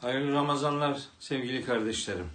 Hayırlı 0.00 0.32
Ramazanlar 0.32 1.02
sevgili 1.18 1.64
kardeşlerim. 1.64 2.30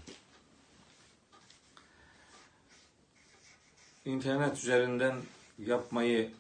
İnternet 4.06 4.58
üzerinden 4.58 5.16
yapmayı 5.58 6.32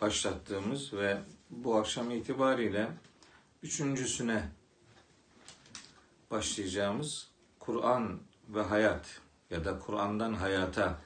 başlattığımız 0.00 0.92
ve 0.92 1.18
bu 1.50 1.76
akşam 1.76 2.10
itibariyle 2.10 2.88
üçüncüsüne 3.62 4.48
başlayacağımız 6.30 7.28
Kur'an 7.58 8.20
ve 8.48 8.62
Hayat 8.62 9.20
ya 9.50 9.64
da 9.64 9.78
Kur'an'dan 9.78 10.34
Hayata 10.34 10.98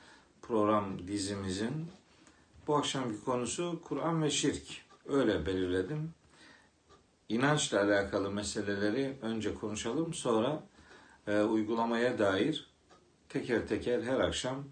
program 0.43 1.09
dizimizin 1.09 1.91
bu 2.67 2.77
akşamki 2.77 3.25
konusu 3.25 3.81
Kur'an 3.85 4.23
ve 4.23 4.31
Şirk. 4.31 4.67
Öyle 5.07 5.47
belirledim 5.47 6.15
inançla 7.31 7.81
alakalı 7.83 8.31
meseleleri 8.31 9.19
önce 9.23 9.55
konuşalım. 9.55 10.15
Sonra 10.15 10.63
e, 11.27 11.41
uygulamaya 11.41 12.19
dair 12.19 12.71
teker 13.29 13.69
teker 13.69 14.03
her 14.03 14.21
akşam 14.21 14.65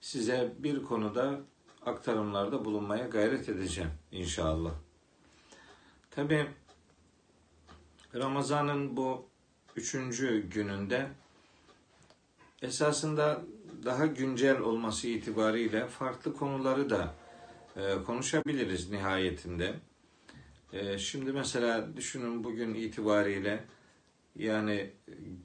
size 0.00 0.52
bir 0.58 0.82
konuda 0.82 1.40
aktarımlarda 1.86 2.64
bulunmaya 2.64 3.06
gayret 3.06 3.48
edeceğim 3.48 3.90
inşallah. 4.12 4.72
Tabi 6.10 6.46
Ramazan'ın 8.14 8.96
bu 8.96 9.28
üçüncü 9.76 10.50
gününde 10.50 11.08
esasında 12.62 13.42
daha 13.84 14.06
güncel 14.06 14.58
olması 14.58 15.08
itibariyle 15.08 15.86
farklı 15.86 16.34
konuları 16.34 16.90
da 16.90 17.14
e, 17.76 18.02
konuşabiliriz 18.06 18.90
nihayetinde. 18.90 19.74
Ee, 20.72 20.98
şimdi 20.98 21.32
mesela 21.32 21.96
düşünün 21.96 22.44
bugün 22.44 22.74
itibariyle 22.74 23.64
yani 24.36 24.90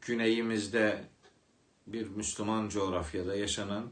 güneyimizde 0.02 1.04
bir 1.88 2.08
Müslüman 2.08 2.70
coğrafyada 2.70 3.36
yaşanan 3.36 3.92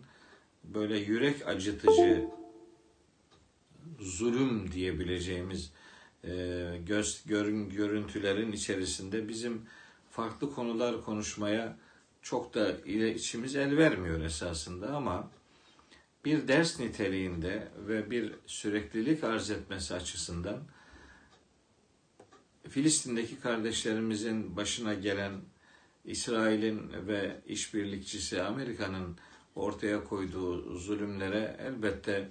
böyle 0.64 0.98
yürek 0.98 1.48
acıtıcı 1.48 2.26
zulüm 4.00 4.72
diyebileceğimiz 4.72 5.72
e, 6.24 6.32
göz 6.86 7.24
görün, 7.26 7.70
görüntülerin 7.70 8.52
içerisinde 8.52 9.28
bizim 9.28 9.66
farklı 10.12 10.54
konular 10.54 11.02
konuşmaya 11.02 11.78
çok 12.22 12.54
da 12.54 12.72
içimiz 12.86 13.56
el 13.56 13.78
vermiyor 13.78 14.22
esasında 14.22 14.96
ama 14.96 15.32
bir 16.26 16.48
ders 16.48 16.80
niteliğinde 16.80 17.68
ve 17.88 18.12
bir 18.12 18.34
süreklilik 18.46 19.24
arz 19.24 19.50
etmesi 19.52 19.94
açısından 19.94 20.58
Filistin'deki 22.70 23.40
kardeşlerimizin 23.40 24.56
başına 24.56 24.94
gelen 24.94 25.32
İsrail'in 26.06 27.08
ve 27.08 27.42
işbirlikçisi 27.48 28.42
Amerika'nın 28.42 29.18
ortaya 29.56 30.04
koyduğu 30.04 30.78
zulümlere 30.78 31.58
elbette 31.60 32.30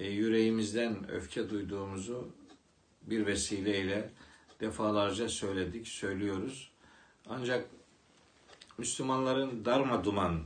e, 0.00 0.10
yüreğimizden 0.10 1.10
öfke 1.10 1.50
duyduğumuzu 1.50 2.28
bir 3.02 3.26
vesileyle 3.26 4.10
defalarca 4.60 5.28
söyledik, 5.28 5.88
söylüyoruz. 5.88 6.70
Ancak 7.26 7.66
Müslümanların 8.78 9.64
darma 9.64 10.04
duman 10.04 10.42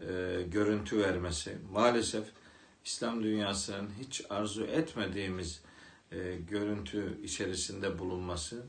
e, 0.00 0.42
görüntü 0.46 0.98
vermesi 0.98 1.58
maalesef 1.72 2.24
İslam 2.84 3.22
dünyasının 3.22 3.90
hiç 4.00 4.22
arzu 4.30 4.64
etmediğimiz 4.64 5.62
e, 6.14 6.36
görüntü 6.36 7.20
içerisinde 7.22 7.98
bulunması, 7.98 8.62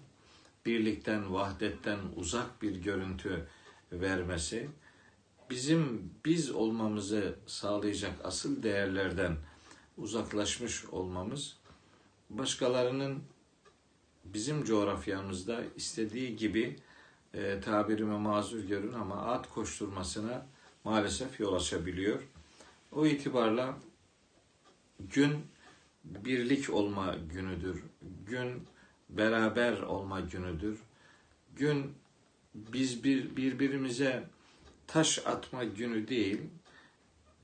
birlikten, 0.66 1.34
vahdetten 1.34 2.00
uzak 2.16 2.62
bir 2.62 2.76
görüntü 2.76 3.48
vermesi, 3.92 4.70
bizim 5.50 6.12
biz 6.26 6.52
olmamızı 6.52 7.36
sağlayacak 7.48 8.14
asıl 8.24 8.64
değerlerden 8.64 9.38
uzaklaşmış 9.98 10.86
olmamız, 10.86 11.58
başkalarının 12.30 13.24
bizim 14.26 14.64
coğrafyamızda 14.64 15.64
istediği 15.76 16.36
gibi 16.36 16.80
e, 17.34 17.62
tabirime 17.62 18.18
mazur 18.18 18.60
görün 18.60 18.94
ama 18.94 19.16
at 19.16 19.50
koşturmasına 19.50 20.46
maalesef 20.84 21.40
yol 21.40 21.54
açabiliyor. 21.54 22.24
O 22.92 23.06
itibarla 23.06 23.78
gün 25.00 25.46
birlik 26.06 26.70
olma 26.70 27.16
günüdür. 27.34 27.84
Gün 28.26 28.68
beraber 29.10 29.82
olma 29.82 30.20
günüdür. 30.20 30.80
Gün 31.56 31.94
biz 32.56 33.04
bir 33.04 33.36
birbirimize 33.36 34.24
taş 34.88 35.20
atma 35.26 35.64
günü 35.64 36.08
değil. 36.08 36.42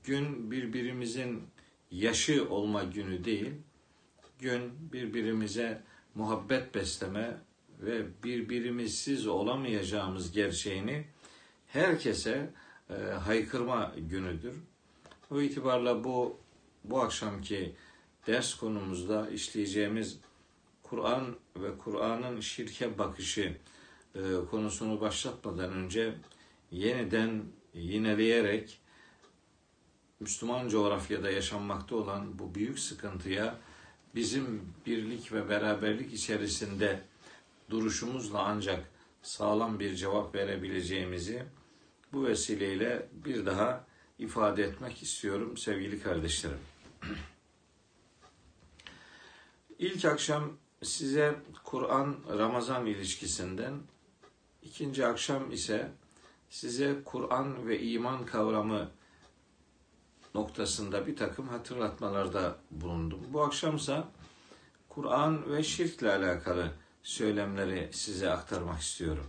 Gün 0.04 0.50
birbirimizin 0.50 1.42
yaşı 1.90 2.48
olma 2.48 2.84
günü 2.84 3.24
değil. 3.24 3.50
Gün 4.38 4.92
birbirimize 4.92 5.82
muhabbet 6.14 6.74
besleme 6.74 7.36
ve 7.80 8.06
birbirimizsiz 8.24 9.26
olamayacağımız 9.26 10.32
gerçeğini 10.32 11.04
herkese 11.66 12.50
e, 12.90 12.94
haykırma 12.94 13.94
günüdür. 13.96 14.54
O 15.30 15.40
itibarla 15.40 16.04
bu 16.04 16.38
bu 16.84 17.00
akşamki 17.00 17.74
ders 18.26 18.54
konumuzda 18.54 19.30
işleyeceğimiz 19.30 20.18
Kur'an 20.82 21.36
ve 21.56 21.78
Kur'an'ın 21.78 22.40
şirke 22.40 22.98
bakışı 22.98 23.56
e, 24.14 24.20
konusunu 24.50 25.00
başlatmadan 25.00 25.72
önce 25.72 26.14
yeniden 26.70 27.42
yineleyerek 27.74 28.78
Müslüman 30.20 30.68
coğrafyada 30.68 31.30
yaşanmakta 31.30 31.96
olan 31.96 32.38
bu 32.38 32.54
büyük 32.54 32.78
sıkıntıya 32.78 33.58
bizim 34.14 34.72
birlik 34.86 35.32
ve 35.32 35.48
beraberlik 35.48 36.12
içerisinde 36.12 37.02
duruşumuzla 37.70 38.42
ancak 38.42 38.90
sağlam 39.22 39.80
bir 39.80 39.94
cevap 39.96 40.34
verebileceğimizi 40.34 41.42
bu 42.12 42.26
vesileyle 42.26 43.08
bir 43.24 43.46
daha 43.46 43.84
ifade 44.18 44.62
etmek 44.62 45.02
istiyorum 45.02 45.56
sevgili 45.56 46.02
kardeşlerim. 46.02 46.58
İlk 49.82 50.04
akşam 50.04 50.52
size 50.82 51.34
Kur'an 51.64 52.16
Ramazan 52.38 52.86
ilişkisinden, 52.86 53.74
ikinci 54.62 55.06
akşam 55.06 55.52
ise 55.52 55.92
size 56.50 56.96
Kur'an 57.04 57.68
ve 57.68 57.80
iman 57.80 58.26
kavramı 58.26 58.90
noktasında 60.34 61.06
bir 61.06 61.16
takım 61.16 61.48
hatırlatmalarda 61.48 62.58
bulundum. 62.70 63.20
Bu 63.28 63.42
akşamsa 63.42 64.08
Kur'an 64.88 65.52
ve 65.52 65.62
şirkle 65.62 66.12
alakalı 66.12 66.70
söylemleri 67.02 67.90
size 67.92 68.30
aktarmak 68.30 68.80
istiyorum. 68.80 69.26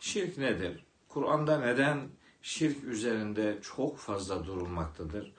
Şirk 0.00 0.38
nedir? 0.38 0.84
Kur'an'da 1.08 1.58
neden 1.58 2.08
şirk 2.42 2.84
üzerinde 2.84 3.58
çok 3.62 3.98
fazla 3.98 4.46
durulmaktadır? 4.46 5.32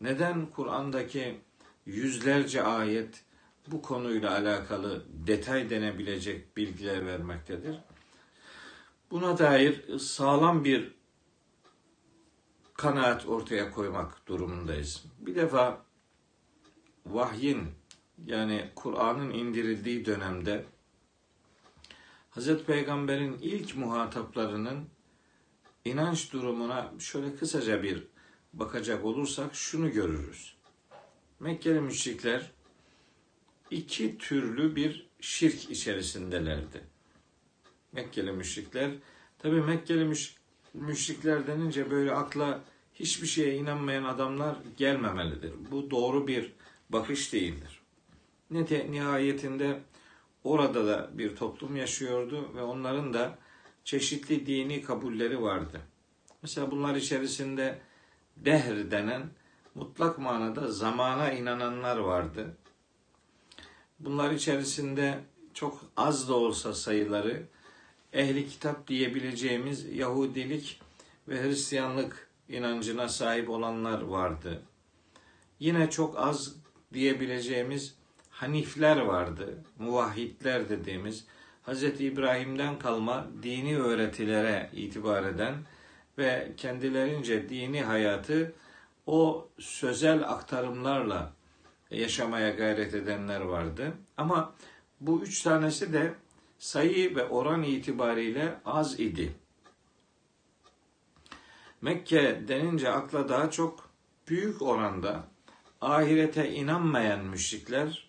Neden 0.00 0.46
Kur'an'daki 0.46 1.40
yüzlerce 1.86 2.62
ayet 2.62 3.24
bu 3.66 3.82
konuyla 3.82 4.30
alakalı 4.30 5.04
detay 5.26 5.70
denebilecek 5.70 6.56
bilgiler 6.56 7.06
vermektedir. 7.06 7.76
Buna 9.10 9.38
dair 9.38 9.98
sağlam 9.98 10.64
bir 10.64 10.94
kanaat 12.74 13.26
ortaya 13.26 13.70
koymak 13.70 14.26
durumundayız. 14.26 15.04
Bir 15.18 15.34
defa 15.34 15.82
vahyin 17.06 17.68
yani 18.26 18.70
Kur'an'ın 18.74 19.30
indirildiği 19.30 20.04
dönemde 20.04 20.64
Hazreti 22.30 22.64
Peygamber'in 22.64 23.38
ilk 23.42 23.76
muhataplarının 23.76 24.88
inanç 25.84 26.32
durumuna 26.32 26.92
şöyle 26.98 27.36
kısaca 27.36 27.82
bir 27.82 28.06
bakacak 28.52 29.04
olursak 29.04 29.54
şunu 29.54 29.92
görürüz. 29.92 30.54
Mekkeli 31.44 31.80
müşrikler 31.80 32.50
iki 33.70 34.18
türlü 34.18 34.76
bir 34.76 35.06
şirk 35.20 35.70
içerisindelerdi. 35.70 36.80
Mekkeli 37.92 38.32
müşrikler, 38.32 38.90
tabi 39.38 39.60
Mekkeli 39.60 40.04
müş, 40.04 40.36
müşrikler 40.74 41.46
denince 41.46 41.90
böyle 41.90 42.12
akla 42.12 42.60
hiçbir 42.94 43.26
şeye 43.26 43.54
inanmayan 43.54 44.04
adamlar 44.04 44.56
gelmemelidir. 44.76 45.52
Bu 45.70 45.90
doğru 45.90 46.26
bir 46.26 46.52
bakış 46.90 47.32
değildir. 47.32 47.80
Nihayetinde 48.90 49.80
orada 50.44 50.86
da 50.86 51.10
bir 51.12 51.36
toplum 51.36 51.76
yaşıyordu 51.76 52.54
ve 52.56 52.62
onların 52.62 53.14
da 53.14 53.38
çeşitli 53.84 54.46
dini 54.46 54.82
kabulleri 54.82 55.42
vardı. 55.42 55.80
Mesela 56.42 56.70
bunlar 56.70 56.94
içerisinde 56.94 57.78
dehr 58.36 58.90
denen 58.90 59.30
mutlak 59.74 60.18
manada 60.18 60.70
zamana 60.70 61.32
inananlar 61.32 61.96
vardı. 61.96 62.56
Bunlar 63.98 64.30
içerisinde 64.30 65.20
çok 65.54 65.80
az 65.96 66.28
da 66.28 66.34
olsa 66.34 66.74
sayıları 66.74 67.42
ehli 68.12 68.48
kitap 68.48 68.88
diyebileceğimiz 68.88 69.96
Yahudilik 69.96 70.80
ve 71.28 71.42
Hristiyanlık 71.42 72.28
inancına 72.48 73.08
sahip 73.08 73.50
olanlar 73.50 74.02
vardı. 74.02 74.62
Yine 75.60 75.90
çok 75.90 76.18
az 76.18 76.56
diyebileceğimiz 76.92 77.94
Hanifler 78.30 78.96
vardı. 78.96 79.64
Muvahhidler 79.78 80.68
dediğimiz 80.68 81.24
Hz. 81.66 81.82
İbrahim'den 81.82 82.78
kalma 82.78 83.26
dini 83.42 83.78
öğretilere 83.78 84.70
itibar 84.72 85.22
eden 85.24 85.54
ve 86.18 86.52
kendilerince 86.56 87.48
dini 87.48 87.82
hayatı 87.82 88.52
o 89.06 89.48
sözel 89.58 90.30
aktarımlarla 90.30 91.32
yaşamaya 91.90 92.50
gayret 92.50 92.94
edenler 92.94 93.40
vardı. 93.40 93.92
Ama 94.16 94.54
bu 95.00 95.22
üç 95.22 95.42
tanesi 95.42 95.92
de 95.92 96.14
sayı 96.58 97.16
ve 97.16 97.28
oran 97.28 97.62
itibariyle 97.62 98.60
az 98.64 99.00
idi. 99.00 99.34
Mekke 101.82 102.42
denince 102.48 102.90
akla 102.90 103.28
daha 103.28 103.50
çok 103.50 103.90
büyük 104.28 104.62
oranda 104.62 105.24
ahirete 105.80 106.50
inanmayan 106.50 107.24
müşrikler 107.24 108.08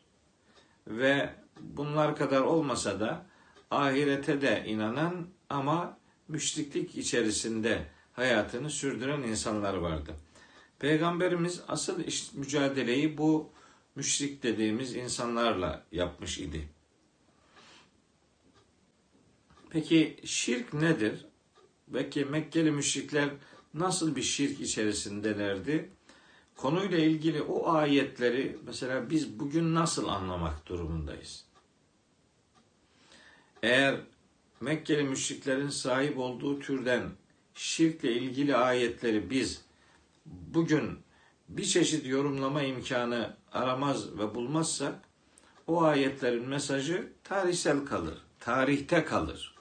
ve 0.87 1.29
bunlar 1.61 2.15
kadar 2.15 2.41
olmasa 2.41 2.99
da 2.99 3.25
ahirete 3.71 4.41
de 4.41 4.63
inanan 4.65 5.27
ama 5.49 5.97
müşriklik 6.27 6.97
içerisinde 6.97 7.85
hayatını 8.13 8.69
sürdüren 8.69 9.21
insanlar 9.21 9.73
vardı. 9.73 10.15
Peygamberimiz 10.79 11.61
asıl 11.67 12.03
iş, 12.03 12.33
mücadeleyi 12.33 13.17
bu 13.17 13.49
müşrik 13.95 14.43
dediğimiz 14.43 14.95
insanlarla 14.95 15.85
yapmış 15.91 16.37
idi. 16.37 16.69
Peki 19.69 20.19
şirk 20.25 20.73
nedir? 20.73 21.25
Belki 21.87 22.25
Mekkeli 22.25 22.71
müşrikler 22.71 23.29
nasıl 23.73 24.15
bir 24.15 24.21
şirk 24.21 24.61
içerisindelerdi? 24.61 25.89
Konuyla 26.55 26.97
ilgili 26.97 27.41
o 27.41 27.73
ayetleri 27.73 28.57
mesela 28.65 29.09
biz 29.09 29.39
bugün 29.39 29.75
nasıl 29.75 30.07
anlamak 30.07 30.67
durumundayız? 30.67 31.45
Eğer 33.63 34.01
Mekkeli 34.61 35.03
müşriklerin 35.03 35.69
sahip 35.69 36.17
olduğu 36.17 36.59
türden 36.59 37.11
şirkle 37.53 38.13
ilgili 38.13 38.55
ayetleri 38.55 39.29
biz 39.29 39.64
bugün 40.25 40.99
bir 41.49 41.63
çeşit 41.63 42.05
yorumlama 42.05 42.63
imkanı 42.63 43.37
aramaz 43.51 44.17
ve 44.17 44.35
bulmazsak 44.35 44.95
o 45.67 45.83
ayetlerin 45.83 46.47
mesajı 46.47 47.13
tarihsel 47.23 47.85
kalır, 47.85 48.17
tarihte 48.39 49.05
kalır. 49.05 49.55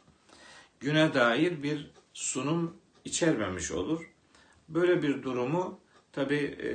Güne 0.80 1.14
dair 1.14 1.62
bir 1.62 1.90
sunum 2.12 2.76
içermemiş 3.04 3.72
olur. 3.72 4.10
Böyle 4.68 5.02
bir 5.02 5.22
durumu 5.22 5.80
tabi 6.12 6.34
e, 6.34 6.70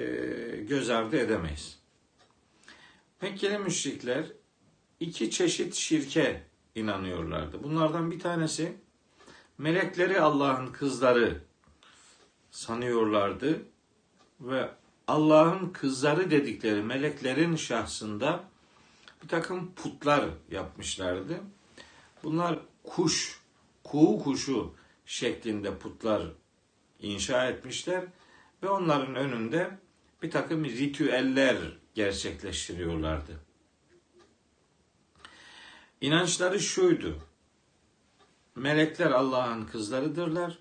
göz 0.63 0.89
ardı 0.89 1.17
edemeyiz. 1.17 1.79
Mekkeli 3.21 3.57
müşrikler 3.57 4.25
iki 4.99 5.31
çeşit 5.31 5.75
şirke 5.75 6.43
inanıyorlardı. 6.75 7.63
Bunlardan 7.63 8.11
bir 8.11 8.19
tanesi 8.19 8.77
melekleri 9.57 10.21
Allah'ın 10.21 10.67
kızları 10.67 11.41
sanıyorlardı 12.51 13.61
ve 14.41 14.69
Allah'ın 15.07 15.69
kızları 15.69 16.31
dedikleri 16.31 16.83
meleklerin 16.83 17.55
şahsında 17.55 18.43
bir 19.23 19.27
takım 19.27 19.71
putlar 19.75 20.29
yapmışlardı. 20.51 21.39
Bunlar 22.23 22.59
kuş, 22.83 23.41
kuğu 23.83 24.19
kuşu 24.19 24.73
şeklinde 25.05 25.77
putlar 25.77 26.31
inşa 26.99 27.47
etmişler 27.49 28.05
ve 28.63 28.69
onların 28.69 29.15
önünde 29.15 29.77
bir 30.23 30.31
takım 30.31 30.65
ritüeller 30.65 31.57
gerçekleştiriyorlardı. 31.93 33.39
İnançları 36.01 36.59
şuydu. 36.59 37.19
Melekler 38.55 39.11
Allah'ın 39.11 39.65
kızlarıdırlar 39.65 40.59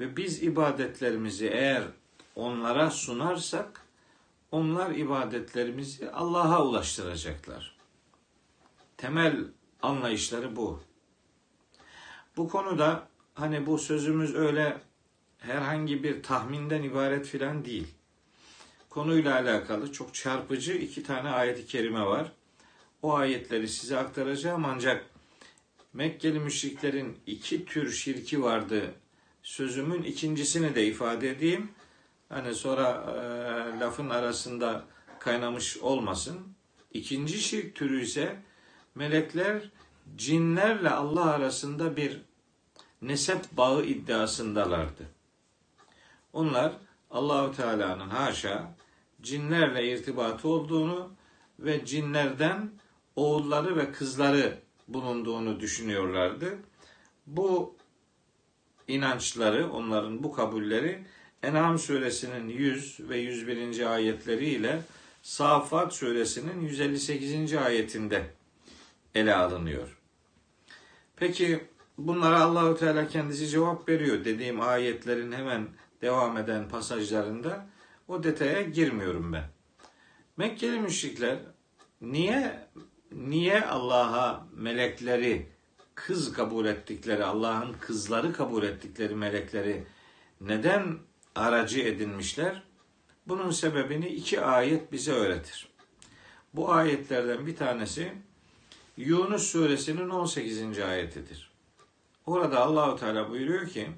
ve 0.00 0.16
biz 0.16 0.42
ibadetlerimizi 0.42 1.46
eğer 1.46 1.82
onlara 2.38 2.90
sunarsak 2.90 3.86
onlar 4.52 4.90
ibadetlerimizi 4.90 6.10
Allah'a 6.10 6.64
ulaştıracaklar. 6.64 7.76
Temel 8.96 9.44
anlayışları 9.82 10.56
bu. 10.56 10.80
Bu 12.36 12.48
konuda 12.48 13.08
hani 13.34 13.66
bu 13.66 13.78
sözümüz 13.78 14.34
öyle 14.34 14.80
herhangi 15.38 16.02
bir 16.02 16.22
tahminden 16.22 16.82
ibaret 16.82 17.26
filan 17.26 17.64
değil. 17.64 17.86
Konuyla 18.90 19.34
alakalı 19.34 19.92
çok 19.92 20.14
çarpıcı 20.14 20.72
iki 20.72 21.02
tane 21.02 21.30
ayet-i 21.30 21.66
kerime 21.66 22.06
var. 22.06 22.32
O 23.02 23.14
ayetleri 23.14 23.68
size 23.68 23.98
aktaracağım 23.98 24.64
ancak 24.64 25.06
Mekkeli 25.92 26.40
müşriklerin 26.40 27.18
iki 27.26 27.64
tür 27.64 27.92
şirki 27.92 28.42
vardı. 28.42 28.94
Sözümün 29.42 30.02
ikincisini 30.02 30.74
de 30.74 30.86
ifade 30.86 31.30
edeyim. 31.30 31.68
Hani 32.28 32.54
sonra 32.54 33.04
e, 33.12 33.80
lafın 33.80 34.10
arasında 34.10 34.84
kaynamış 35.18 35.76
olmasın. 35.76 36.54
İkinci 36.92 37.40
şirk 37.40 37.74
türü 37.74 38.02
ise 38.02 38.42
melekler 38.94 39.70
cinlerle 40.16 40.90
Allah 40.90 41.24
arasında 41.24 41.96
bir 41.96 42.22
nesep 43.02 43.52
bağı 43.52 43.84
iddiasındalardı. 43.84 45.06
Onlar 46.32 46.72
Allahu 47.10 47.56
Teala'nın 47.56 48.08
haşa 48.08 48.74
cinlerle 49.22 49.92
irtibatı 49.92 50.48
olduğunu 50.48 51.10
ve 51.58 51.84
cinlerden 51.84 52.70
oğulları 53.16 53.76
ve 53.76 53.92
kızları 53.92 54.58
bulunduğunu 54.88 55.60
düşünüyorlardı. 55.60 56.58
Bu 57.26 57.76
inançları, 58.88 59.72
onların 59.72 60.22
bu 60.22 60.32
kabulleri 60.32 61.04
En'am 61.42 61.78
suresinin 61.78 62.48
100 62.48 63.00
ve 63.08 63.18
101. 63.18 63.92
ayetleriyle 63.94 64.82
Safat 65.22 65.94
suresinin 65.94 66.60
158. 66.60 67.54
ayetinde 67.54 68.26
ele 69.14 69.34
alınıyor. 69.34 69.98
Peki 71.16 71.64
bunlara 71.98 72.40
Allahu 72.40 72.76
Teala 72.76 73.08
kendisi 73.08 73.48
cevap 73.48 73.88
veriyor 73.88 74.24
dediğim 74.24 74.60
ayetlerin 74.60 75.32
hemen 75.32 75.68
devam 76.02 76.36
eden 76.36 76.68
pasajlarında 76.68 77.66
o 78.08 78.22
detaya 78.22 78.62
girmiyorum 78.62 79.32
ben. 79.32 79.44
Mekkeli 80.36 80.80
müşrikler 80.80 81.38
niye 82.00 82.68
niye 83.12 83.64
Allah'a 83.64 84.46
melekleri 84.56 85.48
kız 85.94 86.32
kabul 86.32 86.66
ettikleri, 86.66 87.24
Allah'ın 87.24 87.72
kızları 87.80 88.32
kabul 88.32 88.62
ettikleri 88.62 89.14
melekleri 89.14 89.84
neden 90.40 90.98
aracı 91.38 91.80
edinmişler? 91.80 92.62
Bunun 93.26 93.50
sebebini 93.50 94.08
iki 94.08 94.40
ayet 94.40 94.92
bize 94.92 95.12
öğretir. 95.12 95.68
Bu 96.54 96.72
ayetlerden 96.72 97.46
bir 97.46 97.56
tanesi 97.56 98.12
Yunus 98.96 99.42
suresinin 99.42 100.08
18. 100.08 100.78
ayetidir. 100.78 101.50
Orada 102.26 102.60
Allahu 102.60 102.96
Teala 102.96 103.30
buyuruyor 103.30 103.68
ki: 103.68 103.90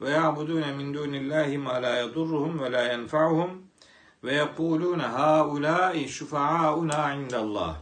"Ve 0.00 0.10
ya'budune 0.10 0.72
min 0.72 0.94
dunillahi 0.94 1.58
ma 1.58 1.82
la 1.82 1.96
yedurruhum 1.96 2.60
ve 2.60 2.72
la 2.72 2.82
yenfa'uhum 2.82 3.66
ve 4.24 4.34
yekulune 4.34 5.02
haula'i 5.02 6.08
şufa'auna 6.08 7.14
indallah." 7.14 7.76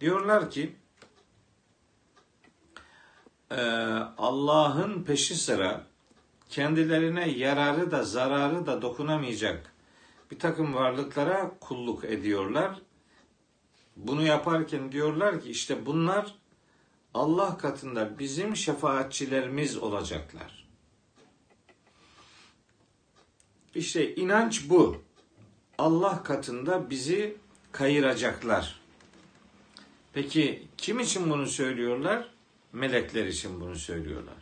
Diyorlar 0.00 0.50
ki 0.50 0.76
Allah'ın 4.18 5.02
peşi 5.02 5.34
sıra 5.34 5.86
kendilerine 6.48 7.30
yararı 7.30 7.90
da 7.90 8.02
zararı 8.02 8.66
da 8.66 8.82
dokunamayacak 8.82 9.72
bir 10.30 10.38
takım 10.38 10.74
varlıklara 10.74 11.52
kulluk 11.60 12.04
ediyorlar. 12.04 12.80
Bunu 13.96 14.22
yaparken 14.22 14.92
diyorlar 14.92 15.40
ki 15.40 15.50
işte 15.50 15.86
bunlar 15.86 16.34
Allah 17.14 17.58
katında 17.58 18.18
bizim 18.18 18.56
şefaatçilerimiz 18.56 19.76
olacaklar. 19.76 20.66
İşte 23.74 24.14
inanç 24.14 24.70
bu. 24.70 25.02
Allah 25.78 26.22
katında 26.22 26.90
bizi 26.90 27.36
kayıracaklar. 27.72 28.80
Peki 30.12 30.68
kim 30.76 31.00
için 31.00 31.30
bunu 31.30 31.46
söylüyorlar? 31.46 32.28
Melekler 32.72 33.26
için 33.26 33.60
bunu 33.60 33.76
söylüyorlar. 33.76 34.35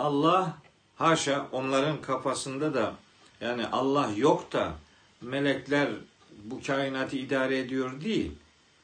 Allah 0.00 0.56
haşa 0.96 1.48
onların 1.52 2.00
kafasında 2.00 2.74
da 2.74 2.94
yani 3.40 3.66
Allah 3.66 4.10
yok 4.16 4.52
da 4.52 4.72
melekler 5.20 5.88
bu 6.44 6.62
kainatı 6.62 7.16
idare 7.16 7.58
ediyor 7.58 8.00
değil. 8.00 8.32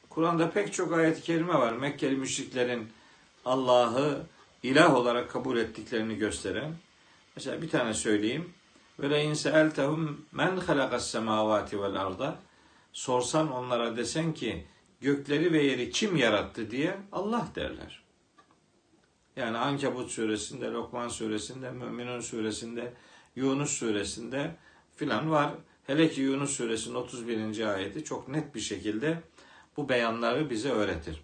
Kur'an'da 0.09 0.51
pek 0.51 0.73
çok 0.73 0.93
ayet-i 0.93 1.21
kerime 1.21 1.53
var. 1.53 1.73
Mekkeli 1.73 2.15
müşriklerin 2.15 2.89
Allah'ı 3.45 4.21
ilah 4.63 4.95
olarak 4.95 5.31
kabul 5.31 5.57
ettiklerini 5.57 6.15
gösteren. 6.15 6.75
Mesela 7.35 7.61
bir 7.61 7.69
tane 7.69 7.93
söyleyeyim. 7.93 8.53
Ve 8.99 9.09
le 9.09 9.23
in 9.23 9.33
seeltehum 9.33 10.25
men 10.31 10.57
halakas 10.57 11.07
semavati 11.11 11.81
vel 11.81 12.01
arda. 12.01 12.35
Sorsan 12.93 13.51
onlara 13.51 13.97
desen 13.97 14.33
ki 14.33 14.67
gökleri 15.01 15.53
ve 15.53 15.63
yeri 15.63 15.91
kim 15.91 16.15
yarattı 16.15 16.71
diye 16.71 16.97
Allah 17.11 17.47
derler. 17.55 18.06
Yani 19.37 19.57
Ankebut 19.57 20.11
suresinde, 20.11 20.71
Lokman 20.71 21.07
suresinde, 21.07 21.71
Müminun 21.71 22.19
suresinde, 22.19 22.93
Yunus 23.35 23.71
suresinde 23.71 24.55
filan 24.95 25.31
var. 25.31 25.51
Hele 25.87 26.09
ki 26.09 26.21
Yunus 26.21 26.51
suresinin 26.51 26.95
31. 26.95 27.73
ayeti 27.73 28.03
çok 28.03 28.27
net 28.27 28.55
bir 28.55 28.59
şekilde 28.59 29.21
bu 29.77 29.89
beyanları 29.89 30.49
bize 30.49 30.69
öğretir. 30.69 31.21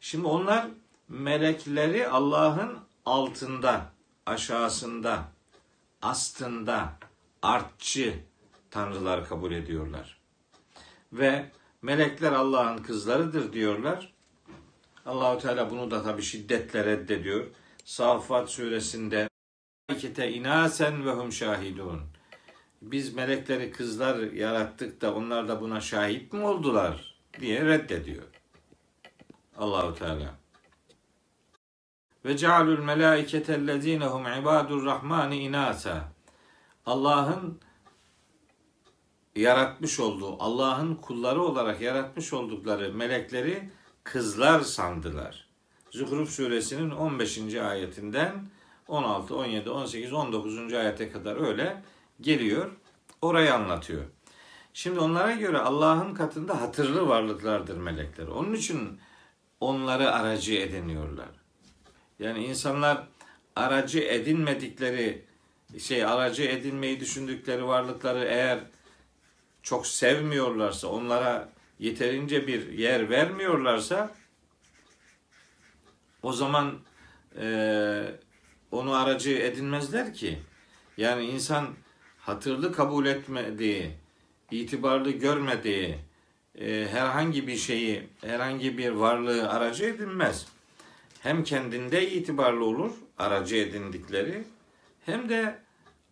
Şimdi 0.00 0.26
onlar 0.26 0.66
melekleri 1.08 2.08
Allah'ın 2.08 2.78
altında, 3.06 3.92
aşağısında, 4.26 5.24
astında, 6.02 6.98
artçı 7.42 8.14
tanrılar 8.70 9.28
kabul 9.28 9.52
ediyorlar. 9.52 10.20
Ve 11.12 11.50
melekler 11.82 12.32
Allah'ın 12.32 12.78
kızlarıdır 12.78 13.52
diyorlar. 13.52 14.11
Allahu 15.06 15.38
Teala 15.38 15.70
bunu 15.70 15.90
da 15.90 16.02
tabi 16.02 16.22
şiddetle 16.22 16.84
reddediyor. 16.84 17.46
Saffat 17.84 18.50
suresinde 18.50 19.28
Melekete 19.88 20.32
inasen 20.32 21.06
ve 21.06 21.10
hum 21.10 21.32
şahidun. 21.32 22.00
Biz 22.82 23.14
melekleri 23.14 23.70
kızlar 23.70 24.18
yarattık 24.18 25.00
da 25.00 25.14
onlar 25.14 25.48
da 25.48 25.60
buna 25.60 25.80
şahit 25.80 26.32
mi 26.32 26.44
oldular 26.44 27.14
diye 27.40 27.64
reddediyor. 27.64 28.22
Allahu 29.58 29.94
Teala. 29.94 30.34
Ve 32.24 32.36
cealul 32.36 32.78
melaikete 32.78 33.52
ellezine 33.52 34.06
hum 34.06 34.26
ibadur 34.26 34.84
rahmani 34.84 35.38
inasa. 35.38 36.12
Allah'ın 36.86 37.60
yaratmış 39.36 40.00
olduğu, 40.00 40.42
Allah'ın 40.42 40.94
kulları 40.94 41.42
olarak 41.42 41.80
yaratmış 41.80 42.32
oldukları 42.32 42.94
melekleri 42.94 43.70
kızlar 44.04 44.60
sandılar. 44.60 45.48
Zuhruf 45.90 46.30
suresinin 46.30 46.90
15. 46.90 47.54
ayetinden 47.54 48.46
16, 48.88 49.36
17, 49.36 49.70
18, 49.70 50.12
19. 50.12 50.72
ayete 50.72 51.12
kadar 51.12 51.48
öyle 51.48 51.82
geliyor. 52.20 52.70
Orayı 53.22 53.54
anlatıyor. 53.54 54.02
Şimdi 54.74 54.98
onlara 54.98 55.32
göre 55.32 55.58
Allah'ın 55.58 56.14
katında 56.14 56.60
hatırlı 56.60 57.08
varlıklardır 57.08 57.76
melekler. 57.76 58.26
Onun 58.26 58.54
için 58.54 59.00
onları 59.60 60.12
aracı 60.12 60.54
ediniyorlar. 60.54 61.28
Yani 62.18 62.44
insanlar 62.44 63.06
aracı 63.56 64.00
edinmedikleri 64.00 65.24
şey 65.78 66.04
aracı 66.04 66.42
edinmeyi 66.42 67.00
düşündükleri 67.00 67.66
varlıkları 67.66 68.24
eğer 68.24 68.58
çok 69.62 69.86
sevmiyorlarsa, 69.86 70.88
onlara 70.88 71.48
yeterince 71.82 72.46
bir 72.46 72.72
yer 72.72 73.10
vermiyorlarsa 73.10 74.14
o 76.22 76.32
zaman 76.32 76.78
e, 77.40 77.46
onu 78.70 78.94
aracı 78.94 79.30
edinmezler 79.30 80.14
ki. 80.14 80.38
Yani 80.96 81.24
insan 81.24 81.66
hatırlı 82.18 82.72
kabul 82.72 83.06
etmediği, 83.06 83.90
itibarlı 84.50 85.10
görmediği 85.10 85.98
e, 86.58 86.88
herhangi 86.90 87.46
bir 87.46 87.56
şeyi, 87.56 88.08
herhangi 88.20 88.78
bir 88.78 88.90
varlığı 88.90 89.50
aracı 89.50 89.84
edinmez. 89.84 90.46
Hem 91.20 91.44
kendinde 91.44 92.10
itibarlı 92.10 92.64
olur, 92.64 92.92
aracı 93.18 93.56
edindikleri, 93.56 94.44
hem 95.06 95.28
de 95.28 95.58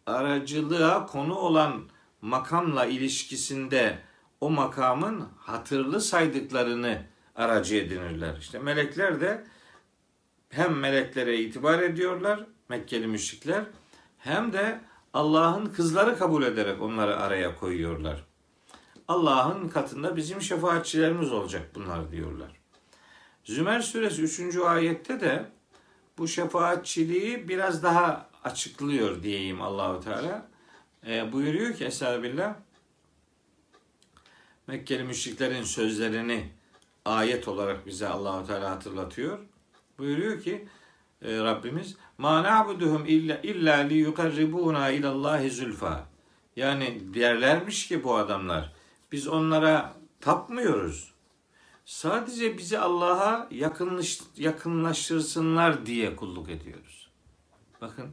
aracılığa 0.07 1.07
konu 1.07 1.35
olan 1.35 1.89
makamla 2.23 2.87
ilişkisinde 2.87 3.99
o 4.41 4.51
makamın 4.51 5.29
hatırlı 5.39 6.01
saydıklarını 6.01 7.03
aracı 7.37 7.77
edinirler. 7.77 8.37
İşte 8.41 8.59
melekler 8.59 9.21
de 9.21 9.45
hem 10.51 10.79
meleklere 10.79 11.39
itibar 11.39 11.79
ediyorlar 11.79 12.47
Mekkeli 12.69 13.07
müşrikler 13.07 13.65
hem 14.19 14.53
de 14.53 14.81
Allah'ın 15.15 15.67
kızları 15.67 16.19
kabul 16.19 16.43
ederek 16.43 16.83
onları 16.83 17.17
araya 17.17 17.57
koyuyorlar. 17.57 18.25
Allah'ın 19.09 19.69
katında 19.69 20.17
bizim 20.17 20.43
şefaatçilerimiz 20.43 21.33
olacak 21.33 21.71
bunlar 21.75 22.13
diyorlar. 22.13 22.51
Zümer 23.45 23.81
suresi 23.81 24.23
3. 24.23 24.57
ayette 24.57 25.21
de 25.21 25.45
bu 26.19 26.29
şefaatçiliği 26.29 27.49
biraz 27.49 27.83
daha 27.83 28.31
açıklıyor 28.45 29.23
diyeyim 29.23 29.63
Allahu 29.63 30.01
Teala. 30.01 30.49
E, 31.07 31.33
buyuruyor 31.33 31.75
ki 31.75 31.85
Estağfirullah 31.85 32.55
Mekkeli 34.71 35.05
müşriklerin 35.05 35.63
sözlerini 35.63 36.49
ayet 37.05 37.49
olarak 37.49 37.87
bize 37.87 38.09
Allahu 38.09 38.47
Teala 38.47 38.71
hatırlatıyor. 38.71 39.39
Buyuruyor 39.99 40.43
ki 40.43 40.69
e, 41.23 41.39
Rabbimiz 41.39 41.97
ma 42.19 42.43
na'buduhum 42.43 43.07
illa 43.07 43.41
illa 43.43 43.77
li 43.77 43.95
yukarribuna 43.95 44.91
ila 44.91 45.11
Allahi 45.11 45.51
zulfa. 45.51 46.09
Yani 46.57 47.15
derlermiş 47.15 47.89
ki 47.89 48.05
bu 48.05 48.17
adamlar 48.17 48.73
biz 49.13 49.29
onlara 49.29 49.95
tapmıyoruz. 50.21 51.15
Sadece 51.85 52.59
bizi 52.59 52.79
Allah'a 52.79 53.49
yakınlaş, 53.51 54.21
yakınlaştırsınlar 54.37 55.87
diye 55.87 56.17
kulluk 56.17 56.51
ediyoruz. 56.51 57.11
Bakın. 57.81 58.11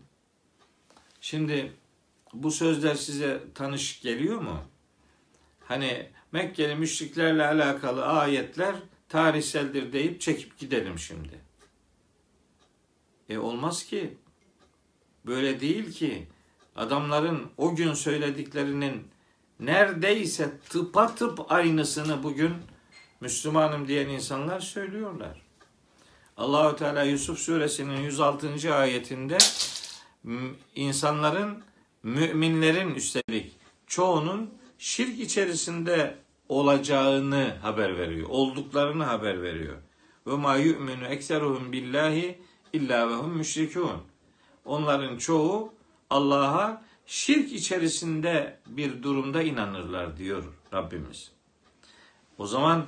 Şimdi 1.21 1.73
bu 2.33 2.51
sözler 2.51 2.95
size 2.95 3.43
tanış 3.55 4.01
geliyor 4.01 4.41
mu? 4.41 4.61
Hani 5.67 6.09
Mekkeli 6.31 6.75
müşriklerle 6.75 7.45
alakalı 7.45 8.05
ayetler 8.05 8.75
tarihseldir 9.09 9.93
deyip 9.93 10.21
çekip 10.21 10.57
gidelim 10.57 10.99
şimdi. 10.99 11.41
E 13.29 13.37
olmaz 13.37 13.83
ki. 13.83 14.17
Böyle 15.25 15.59
değil 15.59 15.91
ki. 15.91 16.27
Adamların 16.75 17.51
o 17.57 17.75
gün 17.75 17.93
söylediklerinin 17.93 19.07
neredeyse 19.59 20.57
tıpatıp 20.69 21.51
aynısını 21.51 22.23
bugün 22.23 22.53
Müslümanım 23.21 23.87
diyen 23.87 24.09
insanlar 24.09 24.59
söylüyorlar. 24.59 25.41
Allahu 26.37 26.75
Teala 26.75 27.03
Yusuf 27.03 27.39
suresinin 27.39 28.01
106. 28.01 28.75
ayetinde 28.75 29.37
insanların 30.75 31.63
müminlerin 32.03 32.95
üstelik 32.95 33.55
çoğunun 33.87 34.56
şirk 34.77 35.19
içerisinde 35.19 36.17
olacağını 36.49 37.55
haber 37.61 37.97
veriyor. 37.97 38.29
Olduklarını 38.29 39.03
haber 39.03 39.41
veriyor. 39.41 39.75
Ve 40.27 40.35
ma 40.35 40.55
yu'minu 40.55 41.07
ekseruhum 41.07 41.71
billahi 41.71 42.39
illa 42.73 43.09
ve 43.09 43.13
hum 43.13 43.37
müşrikun. 43.37 44.01
Onların 44.65 45.17
çoğu 45.17 45.73
Allah'a 46.09 46.81
şirk 47.05 47.53
içerisinde 47.53 48.59
bir 48.67 49.03
durumda 49.03 49.43
inanırlar 49.43 50.17
diyor 50.17 50.43
Rabbimiz. 50.73 51.31
O 52.37 52.45
zaman 52.45 52.85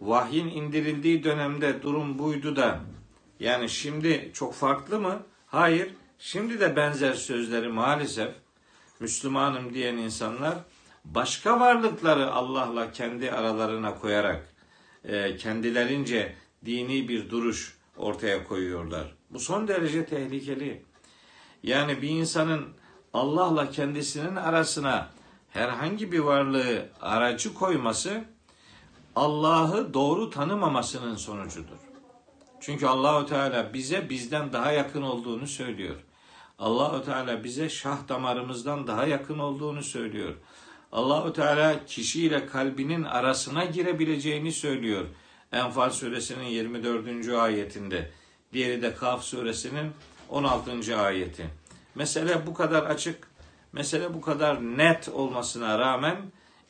vahyin 0.00 0.48
indirildiği 0.48 1.24
dönemde 1.24 1.82
durum 1.82 2.18
buydu 2.18 2.56
da 2.56 2.80
yani 3.40 3.68
şimdi 3.68 4.30
çok 4.34 4.54
farklı 4.54 5.00
mı? 5.00 5.22
Hayır. 5.46 5.94
Şimdi 6.18 6.60
de 6.60 6.76
benzer 6.76 7.12
sözleri 7.14 7.68
maalesef 7.68 8.30
Müslümanım 9.00 9.74
diyen 9.74 9.96
insanlar 9.96 10.54
başka 11.14 11.60
varlıkları 11.60 12.32
Allah'la 12.32 12.92
kendi 12.92 13.30
aralarına 13.30 13.94
koyarak 13.94 14.54
e, 15.04 15.36
kendilerince 15.36 16.34
dini 16.64 17.08
bir 17.08 17.30
duruş 17.30 17.78
ortaya 17.96 18.44
koyuyorlar. 18.44 19.14
Bu 19.30 19.40
son 19.40 19.68
derece 19.68 20.06
tehlikeli. 20.06 20.82
Yani 21.62 22.02
bir 22.02 22.08
insanın 22.08 22.68
Allah'la 23.14 23.70
kendisinin 23.70 24.36
arasına 24.36 25.08
herhangi 25.50 26.12
bir 26.12 26.18
varlığı 26.18 26.88
aracı 27.00 27.54
koyması 27.54 28.24
Allah'ı 29.16 29.94
doğru 29.94 30.30
tanımamasının 30.30 31.16
sonucudur. 31.16 31.76
Çünkü 32.60 32.86
Allahu 32.86 33.26
Teala 33.26 33.74
bize 33.74 34.10
bizden 34.10 34.52
daha 34.52 34.72
yakın 34.72 35.02
olduğunu 35.02 35.46
söylüyor. 35.46 35.96
Allahu 36.58 37.04
Teala 37.04 37.44
bize 37.44 37.68
şah 37.68 38.08
damarımızdan 38.08 38.86
daha 38.86 39.06
yakın 39.06 39.38
olduğunu 39.38 39.82
söylüyor. 39.82 40.34
Allahu 40.92 41.32
Teala 41.32 41.84
kişiyle 41.86 42.46
kalbinin 42.46 43.04
arasına 43.04 43.64
girebileceğini 43.64 44.52
söylüyor. 44.52 45.04
Enfal 45.52 45.90
suresinin 45.90 46.44
24. 46.44 47.28
ayetinde. 47.28 48.10
Diğeri 48.52 48.82
de 48.82 48.94
Kaf 48.94 49.24
suresinin 49.24 49.92
16. 50.28 50.96
ayeti. 50.96 51.46
Mesele 51.94 52.46
bu 52.46 52.54
kadar 52.54 52.82
açık, 52.82 53.28
mesele 53.72 54.14
bu 54.14 54.20
kadar 54.20 54.62
net 54.62 55.08
olmasına 55.08 55.78
rağmen 55.78 56.16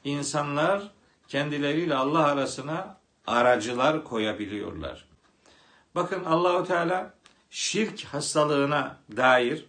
insanlar 0.04 0.82
kendileriyle 1.28 1.94
Allah 1.94 2.25
arasına 2.25 2.96
aracılar 3.26 4.04
koyabiliyorlar. 4.04 5.04
Bakın 5.94 6.25
Allahu 6.25 6.66
Teala 6.66 7.14
şirk 7.50 8.04
hastalığına 8.04 8.96
dair 9.16 9.64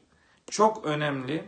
çok 0.52 0.86
önemli 0.86 1.44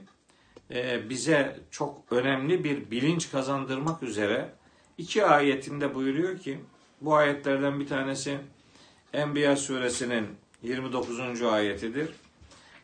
bize 1.10 1.60
çok 1.72 2.12
önemli 2.12 2.64
bir 2.64 2.92
bilinç 2.92 3.32
kazandırmak 3.32 4.04
üzere 4.04 4.50
iki 4.98 5.26
ayetinde 5.26 5.96
buyuruyor 5.96 6.40
ki 6.40 6.60
bu 7.02 7.16
ayetlerden 7.16 7.80
bir 7.80 7.88
tanesi 7.88 8.38
Enbiya 9.14 9.56
suresinin 9.56 10.28
29. 10.64 11.42
ayetidir. 11.42 12.10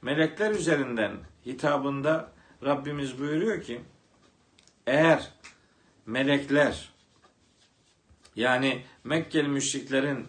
Melekler 0.01 0.51
üzerinden 0.51 1.12
hitabında 1.46 2.32
Rabbimiz 2.63 3.20
buyuruyor 3.20 3.62
ki 3.62 3.82
eğer 4.88 5.32
melekler 6.06 6.89
yani 8.36 8.84
Mekkeli 9.04 9.48
müşriklerin 9.48 10.27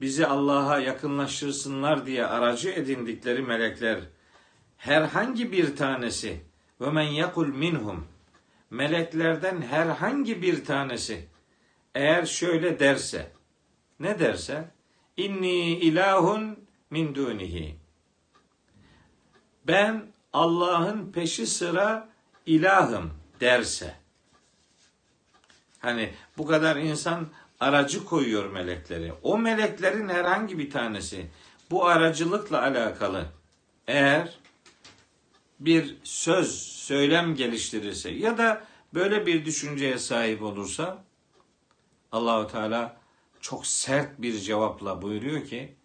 bizi 0.00 0.26
Allah'a 0.26 0.78
yakınlaştırsınlar 0.78 2.06
diye 2.06 2.26
aracı 2.26 2.70
edindikleri 2.70 3.42
melekler 3.42 4.00
herhangi 4.76 5.52
bir 5.52 5.76
tanesi 5.76 6.40
ve 6.80 6.90
men 6.90 7.02
yakul 7.02 7.46
minhum. 7.46 8.06
Meleklerden 8.70 9.62
herhangi 9.62 10.42
bir 10.42 10.64
tanesi 10.64 11.28
eğer 11.94 12.26
şöyle 12.26 12.78
derse 12.80 13.32
ne 14.00 14.18
derse? 14.18 14.70
İnni 15.16 15.78
ilahun 15.78 16.58
min 16.90 17.14
dunihi. 17.14 17.76
Ben 19.66 20.06
Allah'ın 20.32 21.12
peşi 21.12 21.46
sıra 21.46 22.08
ilahım 22.46 23.12
derse. 23.40 23.94
Hani 25.78 26.14
bu 26.38 26.46
kadar 26.46 26.76
insan 26.76 27.26
aracı 27.60 28.04
koyuyor 28.04 28.50
melekleri. 28.50 29.12
O 29.22 29.38
meleklerin 29.38 30.08
herhangi 30.08 30.58
bir 30.58 30.70
tanesi 30.70 31.26
bu 31.70 31.86
aracılıkla 31.86 32.62
alakalı 32.62 33.26
eğer 33.86 34.38
bir 35.60 35.96
söz, 36.02 36.62
söylem 36.62 37.34
geliştirirse 37.34 38.10
ya 38.10 38.38
da 38.38 38.64
böyle 38.94 39.26
bir 39.26 39.44
düşünceye 39.44 39.98
sahip 39.98 40.42
olursa 40.42 41.04
Allahu 42.12 42.46
Teala 42.52 43.00
çok 43.40 43.66
sert 43.66 44.22
bir 44.22 44.38
cevapla 44.38 45.02
buyuruyor 45.02 45.46
ki 45.46 45.76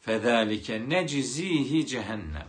fedalike 0.00 0.88
necizihi 0.88 1.86
cehennem. 1.86 2.48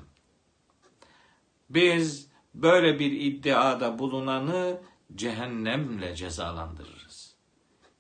Biz 1.70 2.28
böyle 2.54 3.00
bir 3.00 3.12
iddiada 3.12 4.00
bulunanı 4.00 4.82
cehennemle 5.16 6.16
cezalandırırız. 6.16 7.36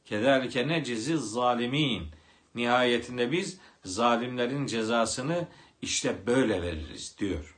Kederlike 0.06 0.68
necizi 0.68 1.18
zalimin. 1.18 2.08
Nihayetinde 2.56 3.32
biz 3.32 3.60
zalimlerin 3.86 4.66
cezasını 4.66 5.48
işte 5.82 6.28
böyle 6.28 6.62
veririz 6.62 7.16
diyor. 7.18 7.55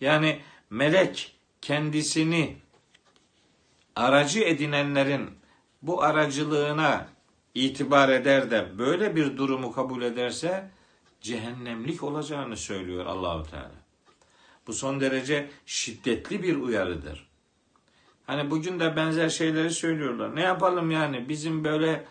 Yani 0.00 0.40
melek 0.70 1.36
kendisini 1.60 2.56
aracı 3.96 4.40
edinenlerin 4.40 5.30
bu 5.82 6.02
aracılığına 6.02 7.08
itibar 7.54 8.08
eder 8.08 8.50
de 8.50 8.78
böyle 8.78 9.16
bir 9.16 9.36
durumu 9.36 9.72
kabul 9.72 10.02
ederse 10.02 10.70
cehennemlik 11.20 12.02
olacağını 12.02 12.56
söylüyor 12.56 13.06
Allahu 13.06 13.50
Teala. 13.50 13.78
Bu 14.66 14.72
son 14.72 15.00
derece 15.00 15.50
şiddetli 15.66 16.42
bir 16.42 16.56
uyarıdır. 16.56 17.28
Hani 18.26 18.50
bugün 18.50 18.80
de 18.80 18.96
benzer 18.96 19.28
şeyleri 19.28 19.70
söylüyorlar. 19.70 20.36
Ne 20.36 20.42
yapalım 20.42 20.90
yani 20.90 21.28
bizim 21.28 21.64
böyle 21.64 22.04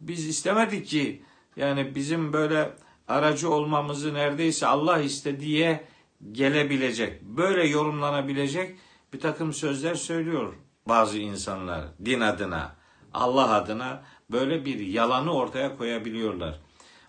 biz 0.00 0.28
istemedik 0.28 0.86
ki 0.86 1.22
yani 1.56 1.94
bizim 1.94 2.32
böyle 2.32 2.72
aracı 3.08 3.50
olmamızı 3.50 4.14
neredeyse 4.14 4.66
Allah 4.66 4.98
istediye 4.98 5.84
gelebilecek, 6.32 7.22
böyle 7.22 7.66
yorumlanabilecek 7.66 8.76
bir 9.12 9.20
takım 9.20 9.52
sözler 9.52 9.94
söylüyor 9.94 10.54
bazı 10.88 11.18
insanlar 11.18 11.84
din 12.04 12.20
adına, 12.20 12.76
Allah 13.12 13.54
adına 13.54 14.02
böyle 14.30 14.64
bir 14.64 14.78
yalanı 14.78 15.34
ortaya 15.34 15.76
koyabiliyorlar. 15.76 16.60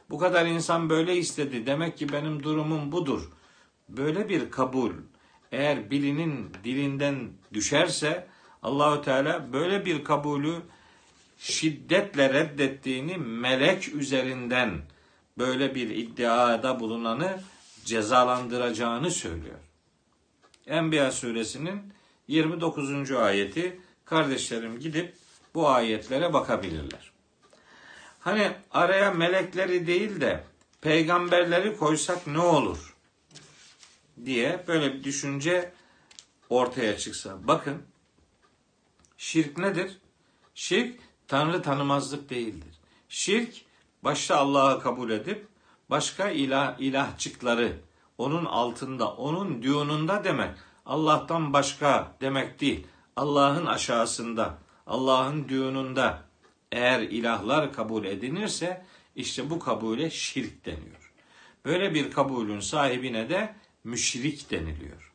Bu 0.09 0.19
kadar 0.19 0.45
insan 0.45 0.89
böyle 0.89 1.17
istedi. 1.17 1.65
Demek 1.65 1.97
ki 1.97 2.09
benim 2.09 2.43
durumum 2.43 2.91
budur. 2.91 3.31
Böyle 3.89 4.29
bir 4.29 4.51
kabul 4.51 4.91
eğer 5.51 5.91
bilinin 5.91 6.53
dilinden 6.63 7.29
düşerse 7.53 8.27
Allahü 8.63 9.01
Teala 9.01 9.53
böyle 9.53 9.85
bir 9.85 10.03
kabulü 10.03 10.55
şiddetle 11.37 12.33
reddettiğini 12.33 13.17
melek 13.17 13.95
üzerinden 13.95 14.81
böyle 15.37 15.75
bir 15.75 15.89
iddiada 15.89 16.79
bulunanı 16.79 17.39
cezalandıracağını 17.85 19.11
söylüyor. 19.11 19.59
Enbiya 20.67 21.11
suresinin 21.11 21.93
29. 22.27 23.11
ayeti 23.11 23.79
kardeşlerim 24.05 24.79
gidip 24.79 25.15
bu 25.55 25.69
ayetlere 25.69 26.33
bakabilirler. 26.33 27.11
Hani 28.19 28.51
araya 28.71 29.11
melekleri 29.11 29.87
değil 29.87 30.21
de 30.21 30.43
peygamberleri 30.81 31.77
koysak 31.77 32.27
ne 32.27 32.39
olur 32.39 32.95
diye 34.25 34.63
böyle 34.67 34.93
bir 34.93 35.03
düşünce 35.03 35.73
ortaya 36.49 36.97
çıksa. 36.97 37.37
Bakın 37.47 37.83
şirk 39.17 39.57
nedir? 39.57 39.97
Şirk 40.55 40.99
Tanrı 41.27 41.61
tanımazlık 41.61 42.29
değildir. 42.29 42.79
Şirk 43.09 43.55
başta 44.03 44.37
Allah'ı 44.37 44.81
kabul 44.81 45.09
edip 45.09 45.47
başka 45.89 46.29
ilah 46.29 46.79
ilahçıkları 46.79 47.73
onun 48.17 48.45
altında, 48.45 49.11
onun 49.11 49.63
düğününde 49.63 50.23
demek. 50.23 50.49
Allah'tan 50.85 51.53
başka 51.53 52.11
demek 52.21 52.61
değil. 52.61 52.87
Allah'ın 53.15 53.65
aşağısında, 53.65 54.57
Allah'ın 54.87 55.49
düğününde 55.49 56.13
eğer 56.71 56.99
ilahlar 56.99 57.73
kabul 57.73 58.05
edinirse 58.05 58.85
işte 59.15 59.49
bu 59.49 59.59
kabule 59.59 60.09
şirk 60.09 60.65
deniyor. 60.65 61.13
Böyle 61.65 61.93
bir 61.93 62.11
kabulün 62.11 62.59
sahibine 62.59 63.29
de 63.29 63.55
müşrik 63.83 64.51
deniliyor. 64.51 65.11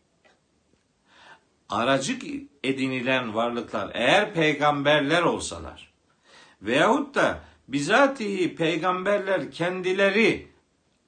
Aracık 1.68 2.22
edinilen 2.64 3.34
varlıklar 3.34 3.90
eğer 3.94 4.34
peygamberler 4.34 5.22
olsalar 5.22 5.92
veyahut 6.62 7.14
da 7.14 7.40
bizatihi 7.68 8.54
peygamberler 8.56 9.50
kendileri 9.50 10.49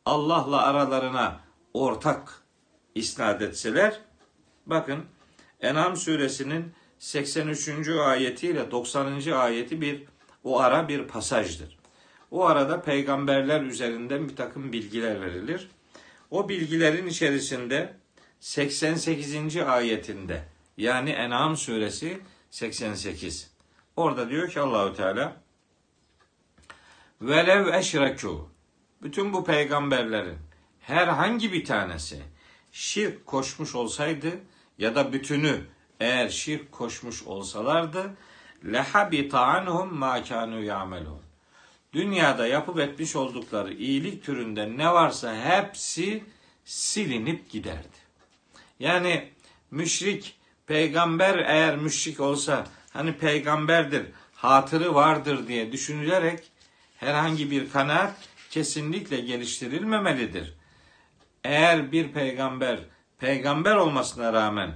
Allah'la 0.07 0.63
aralarına 0.63 1.41
ortak 1.75 2.43
isnat 2.95 3.43
etseler 3.43 4.01
bakın 4.67 5.05
En'am 5.61 5.97
suresinin 5.97 6.73
83. 6.99 7.89
ayeti 7.89 8.47
ile 8.47 8.71
90. 8.71 9.33
ayeti 9.33 9.81
bir 9.81 10.05
o 10.45 10.61
ara 10.61 10.89
bir 10.89 11.09
pasajdır. 11.09 11.79
O 12.31 12.47
arada 12.47 12.83
peygamberler 12.83 13.61
üzerinden 13.61 14.29
bir 14.29 14.37
takım 14.37 14.73
bilgiler 14.73 15.21
verilir. 15.21 15.69
O 16.31 16.49
bilgilerin 16.49 17.07
içerisinde 17.07 17.97
88. 18.41 19.57
ayetinde 19.57 20.45
yani 20.77 21.11
En'am 21.11 21.57
suresi 21.57 22.21
88. 22.51 23.51
Orada 23.97 24.31
diyor 24.31 24.49
ki 24.49 24.61
Allahü 24.61 24.97
Teala 24.97 25.37
velev 27.21 27.75
eşreku 27.75 28.52
bütün 29.03 29.33
bu 29.33 29.45
peygamberlerin 29.45 30.39
herhangi 30.81 31.53
bir 31.53 31.65
tanesi 31.65 32.23
şirk 32.73 33.27
koşmuş 33.27 33.75
olsaydı 33.75 34.31
ya 34.79 34.95
da 34.95 35.13
bütünü 35.13 35.61
eğer 36.01 36.29
şirk 36.29 36.73
koşmuş 36.73 37.23
olsalardı 37.23 38.15
lehabita 38.65 39.41
anhum 39.41 39.95
ma 39.95 40.25
kanu 40.25 40.63
yamelun. 40.63 41.23
Dünyada 41.93 42.47
yapıp 42.47 42.79
etmiş 42.79 43.17
oldukları 43.17 43.75
iyilik 43.75 44.25
türünde 44.25 44.77
ne 44.77 44.93
varsa 44.93 45.37
hepsi 45.37 46.25
silinip 46.65 47.51
giderdi. 47.51 48.03
Yani 48.79 49.29
müşrik 49.71 50.37
peygamber 50.67 51.39
eğer 51.39 51.77
müşrik 51.77 52.21
olsa 52.21 52.67
hani 52.93 53.13
peygamberdir, 53.13 54.07
hatırı 54.35 54.95
vardır 54.95 55.49
diye 55.49 55.73
düşünülerek 55.73 56.53
herhangi 56.97 57.51
bir 57.51 57.71
kanaat 57.71 58.15
kesinlikle 58.53 59.21
geliştirilmemelidir. 59.21 60.55
Eğer 61.45 61.93
bir 61.93 62.13
peygamber 62.13 62.81
peygamber 63.19 63.77
olmasına 63.77 64.33
rağmen 64.33 64.75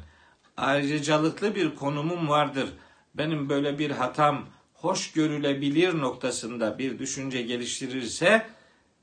ayrıcalıklı 0.57 1.55
bir 1.55 1.75
konumum 1.75 2.29
vardır. 2.29 2.69
Benim 3.15 3.49
böyle 3.49 3.79
bir 3.79 3.91
hatam 3.91 4.47
hoş 4.75 5.13
görülebilir 5.13 5.99
noktasında 5.99 6.79
bir 6.79 6.99
düşünce 6.99 7.43
geliştirirse, 7.43 8.47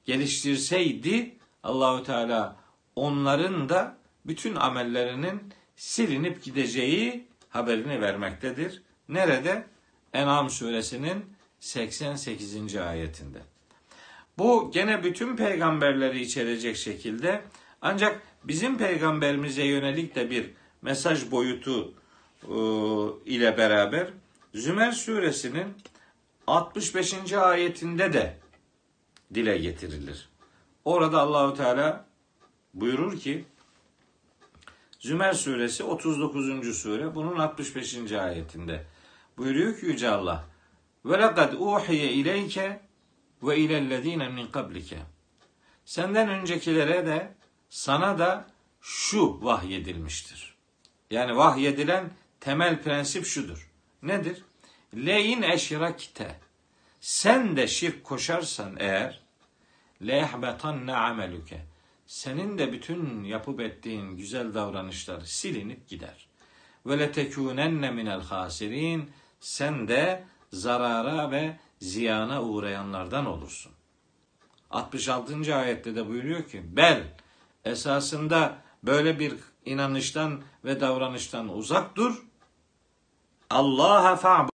geliştirseydi 0.05 1.35
Allahu 1.63 2.03
Teala 2.03 2.55
onların 2.95 3.69
da 3.69 3.97
bütün 4.25 4.55
amellerinin 4.55 5.53
silinip 5.75 6.43
gideceği 6.43 7.27
haberini 7.49 8.01
vermektedir. 8.01 8.81
Nerede? 9.09 9.67
En'am 10.13 10.49
suresinin 10.49 11.25
88. 11.59 12.75
ayetinde. 12.75 13.52
Bu 14.37 14.71
gene 14.73 15.03
bütün 15.03 15.35
peygamberleri 15.35 16.21
içerecek 16.21 16.77
şekilde 16.77 17.41
ancak 17.81 18.21
bizim 18.43 18.77
peygamberimize 18.77 19.63
yönelik 19.63 20.15
de 20.15 20.29
bir 20.29 20.49
mesaj 20.81 21.31
boyutu 21.31 21.93
e, 22.43 22.55
ile 23.25 23.57
beraber 23.57 24.07
Zümer 24.53 24.91
suresinin 24.91 25.67
65. 26.47 27.33
ayetinde 27.33 28.13
de 28.13 28.37
dile 29.33 29.57
getirilir. 29.57 30.29
Orada 30.85 31.19
Allahu 31.19 31.53
Teala 31.53 32.05
buyurur 32.73 33.19
ki 33.19 33.45
Zümer 34.99 35.33
suresi 35.33 35.83
39. 35.83 36.77
sure 36.77 37.15
bunun 37.15 37.39
65. 37.39 38.11
ayetinde 38.11 38.85
buyuruyor 39.37 39.79
ki 39.79 39.85
Yüce 39.85 40.09
Allah 40.09 40.45
ve 41.05 41.17
lekad 41.19 41.53
uhiye 41.53 42.11
ileyke 42.11 42.79
ve 43.47 43.57
ilellezine 43.57 44.29
min 44.29 44.47
kablike 44.47 44.97
senden 45.85 46.29
öncekilere 46.29 47.05
de 47.05 47.35
sana 47.69 48.19
da 48.19 48.47
şu 48.81 49.45
vahyedilmiştir. 49.45 50.55
Yani 51.11 51.37
vahyedilen 51.37 52.11
temel 52.39 52.81
prensip 52.81 53.25
şudur. 53.25 53.71
Nedir? 54.03 54.43
Leyin 54.95 55.41
eşrakte 55.41 56.39
sen 56.99 57.57
de 57.57 57.67
şirk 57.67 58.03
koşarsan 58.03 58.75
eğer 58.79 59.21
lehbetanne 60.01 60.95
ameluke 60.95 61.65
senin 62.07 62.57
de 62.57 62.71
bütün 62.71 63.23
yapıp 63.23 63.59
ettiğin 63.59 64.17
güzel 64.17 64.53
davranışlar 64.53 65.21
silinip 65.21 65.87
gider. 65.87 66.27
Ve 66.85 66.99
letekûnenne 66.99 67.91
minel 67.91 68.21
hasirin 68.21 69.11
sen 69.39 69.87
de 69.87 70.23
zarara 70.51 71.31
ve 71.31 71.57
ziyana 71.83 72.43
uğrayanlardan 72.43 73.25
olursun. 73.25 73.71
66. 74.71 75.55
ayette 75.55 75.95
de 75.95 76.07
buyuruyor 76.07 76.47
ki 76.47 76.63
bel 76.75 77.03
esasında 77.65 78.57
böyle 78.83 79.19
bir 79.19 79.33
inanıştan 79.65 80.41
ve 80.65 80.81
davranıştan 80.81 81.57
uzak 81.57 81.95
dur. 81.95 82.23
Allah'a 83.49 84.15
fa'bud. 84.15 84.49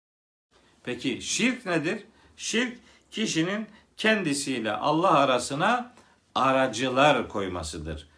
Peki 0.84 1.22
şirk 1.22 1.66
nedir? 1.66 2.04
Şirk 2.38 2.80
kişinin 3.12 3.68
kendisiyle 3.98 4.72
Allah 4.72 5.12
arasına 5.12 5.94
aracılar 6.36 7.30
koymasıdır. 7.30 8.10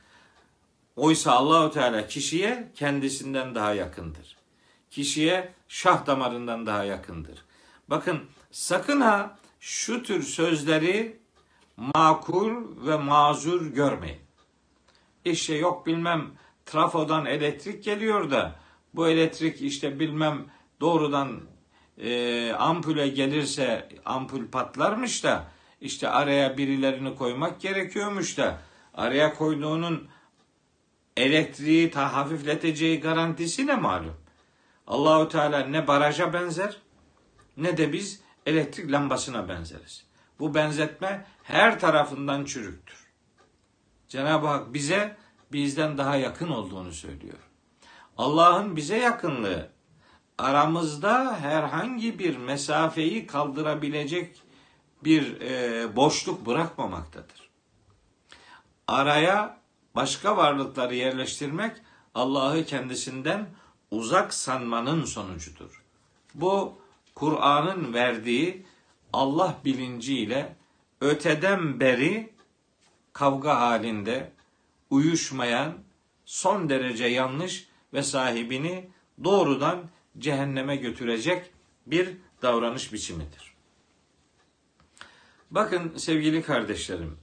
Oysa 0.96 1.32
Allahu 1.32 1.72
Teala 1.72 2.08
kişiye 2.08 2.72
kendisinden 2.76 3.56
daha 3.56 3.74
yakındır. 3.74 4.38
Kişiye 4.90 5.54
şah 5.68 6.06
damarından 6.06 6.66
daha 6.66 6.84
yakındır. 6.84 7.46
Bakın 7.88 8.30
sakın 8.52 9.02
ha 9.02 9.38
şu 9.60 10.04
tür 10.04 10.24
sözleri 10.24 11.20
makul 11.78 12.86
ve 12.88 12.98
mazur 12.98 13.66
görmeyin. 13.66 14.20
İşte 15.26 15.56
yok 15.56 15.86
bilmem 15.86 16.32
trafodan 16.66 17.26
elektrik 17.26 17.84
geliyor 17.84 18.32
da 18.32 18.56
bu 18.94 19.08
elektrik 19.08 19.62
işte 19.62 20.00
bilmem 20.00 20.46
doğrudan 20.82 21.42
e, 21.98 22.52
ampule 22.54 23.08
gelirse 23.08 23.90
ampul 24.06 24.48
patlarmış 24.48 25.24
da 25.24 25.48
işte 25.82 26.10
araya 26.10 26.58
birilerini 26.58 27.16
koymak 27.16 27.62
gerekiyormuş 27.62 28.38
da 28.38 28.62
araya 28.94 29.34
koyduğunun 29.34 30.08
elektriği 31.18 31.92
ta 31.92 32.14
hafifleteceği 32.14 33.00
garantisi 33.00 33.68
ne 33.68 33.76
malum? 33.76 34.16
Allahu 34.88 35.30
Teala 35.30 35.60
ne 35.60 35.88
baraja 35.88 36.34
benzer 36.34 36.78
ne 37.58 37.78
de 37.78 37.94
biz 37.94 38.22
elektrik 38.50 38.92
lambasına 38.92 39.50
benzeriz. 39.50 40.06
Bu 40.40 40.56
benzetme 40.56 41.26
her 41.44 41.80
tarafından 41.80 42.46
çürüktür. 42.46 43.08
Cenab-ı 44.08 44.48
Hak 44.48 44.74
bize 44.74 45.18
bizden 45.52 45.98
daha 45.98 46.16
yakın 46.16 46.50
olduğunu 46.50 46.92
söylüyor. 46.92 47.38
Allah'ın 48.18 48.76
bize 48.76 48.98
yakınlığı 48.98 49.70
aramızda 50.38 51.38
herhangi 51.40 52.20
bir 52.20 52.38
mesafeyi 52.38 53.28
kaldırabilecek 53.28 54.42
bir 55.04 55.42
e, 55.42 55.96
boşluk 55.96 56.46
bırakmamaktadır. 56.46 57.50
Araya 58.88 59.58
başka 59.96 60.38
varlıkları 60.38 60.96
yerleştirmek 60.96 61.78
Allah'ı 62.16 62.66
kendisinden 62.66 63.50
uzak 63.92 64.34
sanmanın 64.34 65.06
sonucudur. 65.06 65.84
Bu 66.34 66.82
Kur'an'ın 67.20 67.94
verdiği 67.94 68.66
Allah 69.14 69.58
bilinciyle 69.66 70.56
öteden 71.02 71.80
beri 71.80 72.34
kavga 73.14 73.60
halinde 73.60 74.32
uyuşmayan 74.90 75.74
son 76.26 76.70
derece 76.70 77.06
yanlış 77.06 77.68
ve 77.94 78.04
sahibini 78.04 78.90
doğrudan 79.24 79.84
cehenneme 80.18 80.76
götürecek 80.76 81.52
bir 81.86 82.18
davranış 82.42 82.94
biçimidir. 82.94 83.54
Bakın 85.52 85.98
sevgili 85.98 86.42
kardeşlerim, 86.42 87.18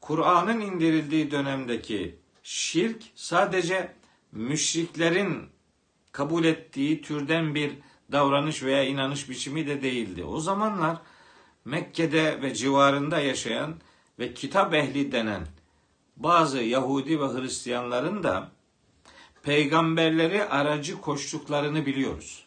Kur'an'ın 0.00 0.60
indirildiği 0.60 1.30
dönemdeki 1.30 2.18
şirk 2.42 3.02
sadece 3.14 3.92
müşriklerin 4.32 5.48
kabul 6.12 6.44
ettiği 6.44 7.02
türden 7.02 7.54
bir 7.54 7.72
davranış 8.12 8.62
veya 8.62 8.84
inanış 8.84 9.30
biçimi 9.30 9.66
de 9.66 9.82
değildi. 9.82 10.24
O 10.24 10.40
zamanlar 10.40 10.96
Mekke'de 11.64 12.42
ve 12.42 12.54
civarında 12.54 13.20
yaşayan 13.20 13.74
ve 14.18 14.34
kitap 14.34 14.74
ehli 14.74 15.12
denen 15.12 15.46
bazı 16.16 16.62
Yahudi 16.62 17.20
ve 17.20 17.26
Hristiyanların 17.26 18.22
da 18.22 18.48
peygamberleri 19.42 20.44
aracı 20.44 21.00
koştuklarını 21.00 21.86
biliyoruz. 21.86 22.46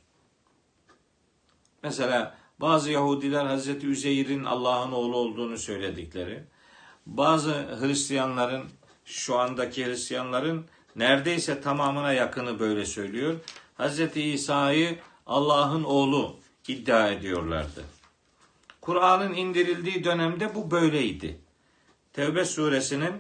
Mesela 1.84 2.38
bazı 2.60 2.92
Yahudiler 2.92 3.46
Hazreti 3.46 3.88
Üzeyr'in 3.88 4.44
Allah'ın 4.44 4.92
oğlu 4.92 5.18
olduğunu 5.18 5.58
söyledikleri, 5.58 6.44
bazı 7.06 7.80
Hristiyanların 7.80 8.64
şu 9.06 9.40
andaki 9.40 9.86
Hristiyanların 9.86 10.66
neredeyse 10.96 11.62
tamamına 11.62 12.14
yakını 12.14 12.60
böyle 12.60 12.86
söylüyor. 12.86 13.36
Hazreti 13.78 14.22
İsa'yı 14.22 15.00
Allah'ın 15.30 15.84
oğlu 15.84 16.36
iddia 16.68 17.08
ediyorlardı. 17.08 17.84
Kur'an'ın 18.82 19.34
indirildiği 19.34 20.04
dönemde 20.04 20.56
bu 20.56 20.72
böyleydi. 20.72 21.40
Tevbe 22.14 22.46
suresinin 22.46 23.14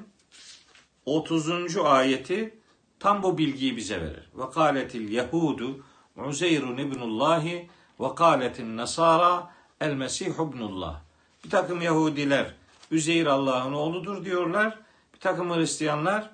30. 1.05 1.77
ayeti 1.77 2.59
tam 2.99 3.23
bu 3.23 3.37
bilgiyi 3.37 3.77
bize 3.77 4.01
verir. 4.01 4.29
Ve 4.33 4.49
kâletil 4.51 5.09
yehudu 5.09 5.83
Uzeyrun 6.15 6.77
ibnullahi 6.77 7.69
ve 7.99 8.15
kâletin 8.15 8.77
nasara 8.77 9.53
el 9.81 9.93
mesih 9.93 10.33
ibnullah. 10.33 11.01
Bir 11.45 11.49
takım 11.49 11.81
Yahudiler 11.81 12.55
Üzeyr 12.91 13.25
Allah'ın 13.25 13.73
oğludur 13.73 14.25
diyorlar. 14.25 14.79
Bir 15.13 15.19
takım 15.19 15.55
Hristiyanlar 15.55 16.29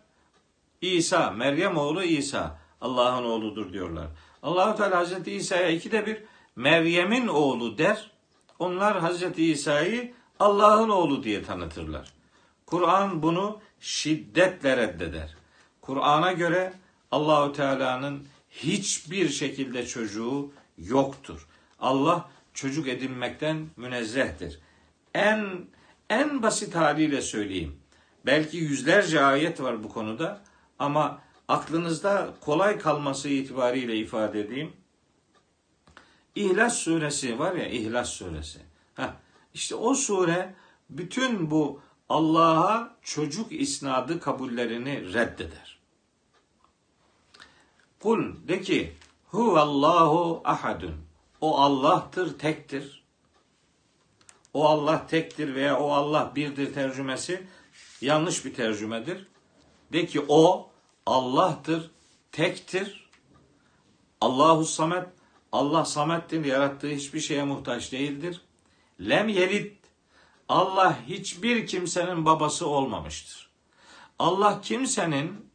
İsa, 0.81 1.31
Meryem 1.31 1.77
oğlu 1.77 2.03
İsa 2.03 2.59
Allah'ın 2.81 3.23
oğludur 3.23 3.73
diyorlar. 3.73 4.07
Allahu 4.45 4.77
Teala 4.77 4.97
Hazreti 4.97 5.31
İsa'ya 5.31 5.69
ikide 5.69 6.05
bir 6.05 6.17
Meryem'in 6.55 7.27
oğlu 7.27 7.77
der. 7.77 8.11
Onlar 8.59 8.99
Hazreti 8.99 9.51
İsa'yı 9.51 10.13
Allah'ın 10.39 10.89
oğlu 10.89 11.23
diye 11.23 11.43
tanıtırlar. 11.43 12.13
Kur'an 12.65 13.23
bunu 13.23 13.59
şiddetle 13.79 14.77
reddeder. 14.77 15.35
Kur'an'a 15.81 16.31
göre 16.31 16.73
Allahu 17.11 17.53
Teala'nın 17.53 18.27
hiçbir 18.49 19.29
şekilde 19.29 19.85
çocuğu 19.85 20.51
yoktur. 20.77 21.47
Allah 21.79 22.29
çocuk 22.53 22.87
edinmekten 22.87 23.67
münezzehtir. 23.77 24.59
En 25.13 25.45
en 26.09 26.43
basit 26.43 26.75
haliyle 26.75 27.21
söyleyeyim. 27.21 27.79
Belki 28.25 28.57
yüzlerce 28.57 29.21
ayet 29.21 29.61
var 29.61 29.83
bu 29.83 29.89
konuda 29.89 30.41
ama 30.79 31.24
aklınızda 31.47 32.33
kolay 32.41 32.79
kalması 32.79 33.29
itibariyle 33.29 33.97
ifade 33.97 34.39
edeyim. 34.39 34.73
İhlas 36.35 36.77
suresi 36.77 37.39
var 37.39 37.55
ya 37.55 37.67
İhlas 37.67 38.09
suresi. 38.09 38.59
Heh, 38.95 39.13
işte 39.53 39.75
o 39.75 39.93
sure 39.93 40.55
bütün 40.89 41.51
bu 41.51 41.81
Allah'a 42.09 42.95
çocuk 43.01 43.51
isnadı 43.51 44.19
kabullerini 44.19 45.13
reddeder. 45.13 45.79
Kul 47.99 48.47
de 48.47 48.61
ki 48.61 48.93
huvallahu 49.31 50.41
ahadun. 50.43 50.95
O 51.41 51.57
Allah'tır, 51.57 52.39
tektir. 52.39 53.03
O 54.53 54.65
Allah 54.65 55.07
tektir 55.07 55.55
veya 55.55 55.79
o 55.79 55.91
Allah 55.91 56.31
birdir 56.35 56.73
tercümesi 56.73 57.47
yanlış 58.01 58.45
bir 58.45 58.53
tercümedir. 58.53 59.27
De 59.93 60.05
ki 60.05 60.25
o 60.27 60.69
Allah'tır, 61.05 61.91
tektir. 62.31 63.09
Allahu 64.21 64.65
samet, 64.65 65.07
Allah 65.51 65.85
samettir, 65.85 66.45
yarattığı 66.45 66.89
hiçbir 66.89 67.19
şeye 67.19 67.43
muhtaç 67.43 67.91
değildir. 67.91 68.41
Lem 69.01 69.29
yelid. 69.29 69.71
Allah 70.49 70.99
hiçbir 71.07 71.67
kimsenin 71.67 72.25
babası 72.25 72.67
olmamıştır. 72.67 73.49
Allah 74.19 74.61
kimsenin 74.61 75.51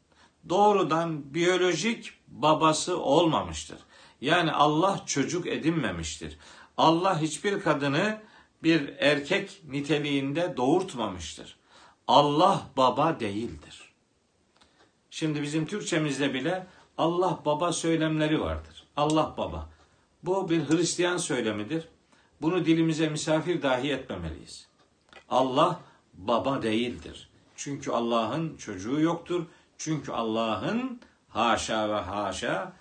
doğrudan 0.49 1.35
biyolojik 1.35 2.13
babası 2.29 2.99
olmamıştır. 2.99 3.79
Yani 4.21 4.53
Allah 4.53 5.03
çocuk 5.07 5.47
edinmemiştir. 5.47 6.39
Allah 6.77 7.21
hiçbir 7.21 7.61
kadını 7.61 8.21
bir 8.63 8.89
erkek 8.99 9.61
niteliğinde 9.69 10.55
doğurtmamıştır. 10.57 11.57
Allah 12.09 12.67
baba 12.77 13.21
değildir. 13.21 13.90
Şimdi 15.11 15.43
bizim 15.43 15.67
Türkçemizde 15.67 16.35
bile 16.35 16.67
Allah 16.99 17.39
baba 17.45 17.73
söylemleri 17.73 18.41
vardır. 18.41 18.87
Allah 18.97 19.35
baba. 19.39 19.69
Bu 20.23 20.51
bir 20.51 20.69
Hristiyan 20.69 21.17
söylemidir. 21.17 21.89
Bunu 22.43 22.65
dilimize 22.65 23.09
misafir 23.09 23.63
dahi 23.63 23.93
etmemeliyiz. 23.93 24.67
Allah 25.29 25.81
baba 26.15 26.63
değildir. 26.63 27.29
Çünkü 27.57 27.91
Allah'ın 27.91 28.57
çocuğu 28.57 29.01
yoktur. 29.01 29.47
Çünkü 29.79 30.13
Allah'ın 30.13 31.01
haşa 31.29 31.89
ve 31.89 32.01
haşa 32.01 32.73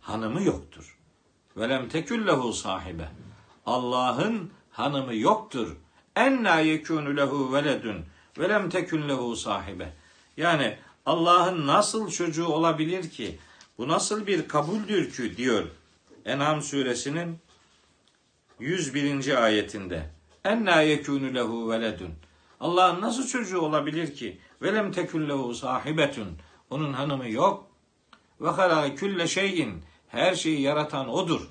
hanımı 0.00 0.42
yoktur. 0.42 0.98
Velem 1.56 1.88
teküllehu 1.88 2.52
sahibe. 2.52 3.08
Allah'ın 3.66 4.50
hanımı 4.70 5.14
yoktur. 5.14 5.76
Enna 6.16 6.60
yekûnü 6.60 7.16
lehu 7.16 7.52
veledun 7.52 8.04
velem 8.38 8.70
tekün 8.70 9.08
lehu 9.08 9.36
sahibe. 9.36 9.92
Yani 10.36 10.78
Allah'ın 11.10 11.66
nasıl 11.66 12.10
çocuğu 12.10 12.46
olabilir 12.46 13.10
ki? 13.10 13.38
Bu 13.78 13.88
nasıl 13.88 14.26
bir 14.26 14.48
kabuldür 14.48 15.12
ki 15.12 15.36
diyor 15.36 15.64
En'am 16.24 16.62
suresinin 16.62 17.38
101. 18.60 19.44
ayetinde. 19.44 20.10
Enna 20.44 20.82
yekûnü 20.82 21.34
lehu 21.34 21.70
veledun. 21.70 22.10
Allah'ın 22.60 23.00
nasıl 23.00 23.26
çocuğu 23.26 23.60
olabilir 23.60 24.14
ki? 24.14 24.38
Velem 24.62 24.92
tekün 24.92 25.28
lehu 25.28 25.54
sahibetun. 25.54 26.28
Onun 26.70 26.92
hanımı 26.92 27.30
yok. 27.30 27.66
Ve 28.40 28.48
halâ 28.48 28.94
külle 28.94 29.26
şeyin. 29.26 29.82
Her 30.08 30.34
şeyi 30.34 30.60
yaratan 30.60 31.08
odur. 31.08 31.48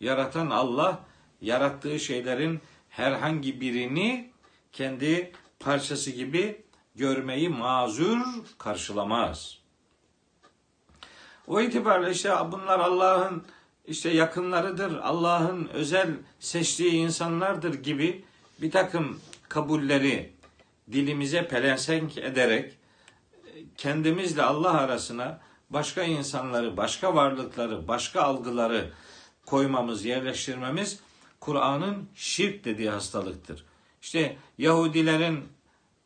Yaratan 0.00 0.50
Allah, 0.50 1.00
yarattığı 1.40 2.00
şeylerin 2.00 2.60
herhangi 2.88 3.60
birini 3.60 4.30
kendi 4.72 5.32
parçası 5.60 6.10
gibi 6.10 6.63
görmeyi 6.94 7.48
mazur 7.48 8.18
karşılamaz. 8.58 9.58
O 11.46 11.60
itibarla 11.60 12.10
işte 12.10 12.32
bunlar 12.52 12.80
Allah'ın 12.80 13.44
işte 13.86 14.10
yakınlarıdır, 14.10 14.96
Allah'ın 14.96 15.68
özel 15.68 16.10
seçtiği 16.40 16.92
insanlardır 16.92 17.74
gibi 17.74 18.24
bir 18.60 18.70
takım 18.70 19.20
kabulleri 19.48 20.32
dilimize 20.92 21.48
pelensenk 21.48 22.18
ederek 22.18 22.78
kendimizle 23.76 24.42
Allah 24.42 24.78
arasına 24.78 25.40
başka 25.70 26.02
insanları, 26.02 26.76
başka 26.76 27.14
varlıkları, 27.14 27.88
başka 27.88 28.22
algıları 28.22 28.90
koymamız, 29.46 30.04
yerleştirmemiz 30.04 31.00
Kur'an'ın 31.40 32.08
şirk 32.14 32.64
dediği 32.64 32.90
hastalıktır. 32.90 33.64
İşte 34.02 34.36
Yahudilerin 34.58 35.44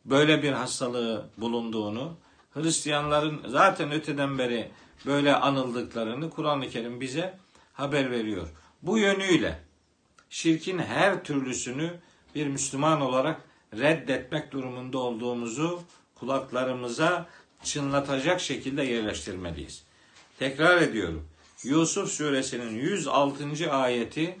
böyle 0.05 0.43
bir 0.43 0.51
hastalığı 0.51 1.29
bulunduğunu, 1.37 2.17
Hristiyanların 2.53 3.41
zaten 3.47 3.91
öteden 3.91 4.37
beri 4.37 4.71
böyle 5.05 5.35
anıldıklarını 5.35 6.29
Kur'an-ı 6.29 6.69
Kerim 6.69 7.01
bize 7.01 7.37
haber 7.73 8.11
veriyor. 8.11 8.47
Bu 8.81 8.97
yönüyle 8.97 9.59
şirkin 10.29 10.77
her 10.77 11.23
türlüsünü 11.23 11.99
bir 12.35 12.47
Müslüman 12.47 13.01
olarak 13.01 13.41
reddetmek 13.73 14.51
durumunda 14.51 14.97
olduğumuzu 14.97 15.81
kulaklarımıza 16.15 17.25
çınlatacak 17.63 18.41
şekilde 18.41 18.83
yerleştirmeliyiz. 18.83 19.83
Tekrar 20.39 20.81
ediyorum. 20.81 21.27
Yusuf 21.63 22.11
suresinin 22.11 22.69
106. 22.69 23.71
ayeti 23.71 24.39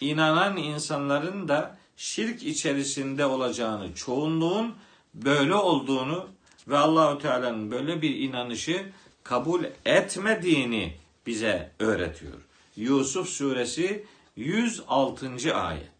inanan 0.00 0.56
insanların 0.56 1.48
da 1.48 1.78
şirk 1.96 2.42
içerisinde 2.42 3.26
olacağını, 3.26 3.94
çoğunluğun 3.94 4.74
böyle 5.14 5.54
olduğunu 5.54 6.28
ve 6.68 6.78
Allahü 6.78 7.18
Teala'nın 7.18 7.70
böyle 7.70 8.02
bir 8.02 8.16
inanışı 8.16 8.86
kabul 9.24 9.64
etmediğini 9.84 10.96
bize 11.26 11.70
öğretiyor. 11.78 12.34
Yusuf 12.76 13.28
suresi 13.28 14.04
106. 14.36 15.54
ayet. 15.54 15.90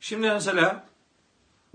Şimdi 0.00 0.30
mesela 0.30 0.86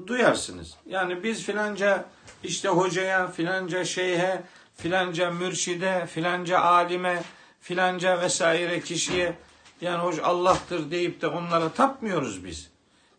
duyarsınız. 0.08 0.76
Yani 0.86 1.24
biz 1.24 1.44
filanca 1.44 2.06
işte 2.44 2.70
hocaya, 2.70 3.28
filanca 3.32 3.86
şeyhe, 3.86 4.44
filanca 4.76 5.32
mürşide, 5.32 6.08
filanca 6.08 6.60
alime, 6.60 7.24
filanca 7.62 8.22
vesaire 8.22 8.82
kişiye 8.82 9.36
yani 9.82 10.04
hoş 10.04 10.20
Allah'tır 10.20 10.91
deyip 10.91 11.22
de 11.22 11.28
onlara 11.28 11.70
tapmıyoruz 11.70 12.46
biz. 12.46 12.72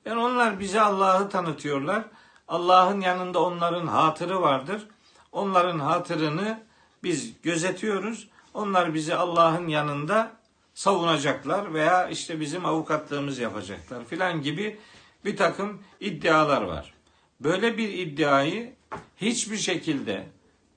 Yani 0.04 0.20
onlar 0.20 0.60
bize 0.60 0.80
Allah'ı 0.80 1.28
tanıtıyorlar. 1.28 2.04
Allah'ın 2.48 3.00
yanında 3.00 3.42
onların 3.42 3.86
hatırı 3.86 4.40
vardır. 4.40 4.88
Onların 5.32 5.78
hatırını 5.78 6.62
biz 7.02 7.42
gözetiyoruz. 7.42 8.28
Onlar 8.54 8.94
bizi 8.94 9.14
Allah'ın 9.14 9.68
yanında 9.68 10.32
savunacaklar 10.74 11.74
veya 11.74 12.08
işte 12.08 12.40
bizim 12.40 12.66
avukatlığımız 12.66 13.38
yapacaklar 13.38 14.04
filan 14.04 14.42
gibi 14.42 14.80
bir 15.24 15.36
takım 15.36 15.82
iddialar 16.00 16.62
var. 16.62 16.94
Böyle 17.40 17.78
bir 17.78 17.88
iddiayı 17.88 18.72
hiçbir 19.16 19.56
şekilde 19.56 20.28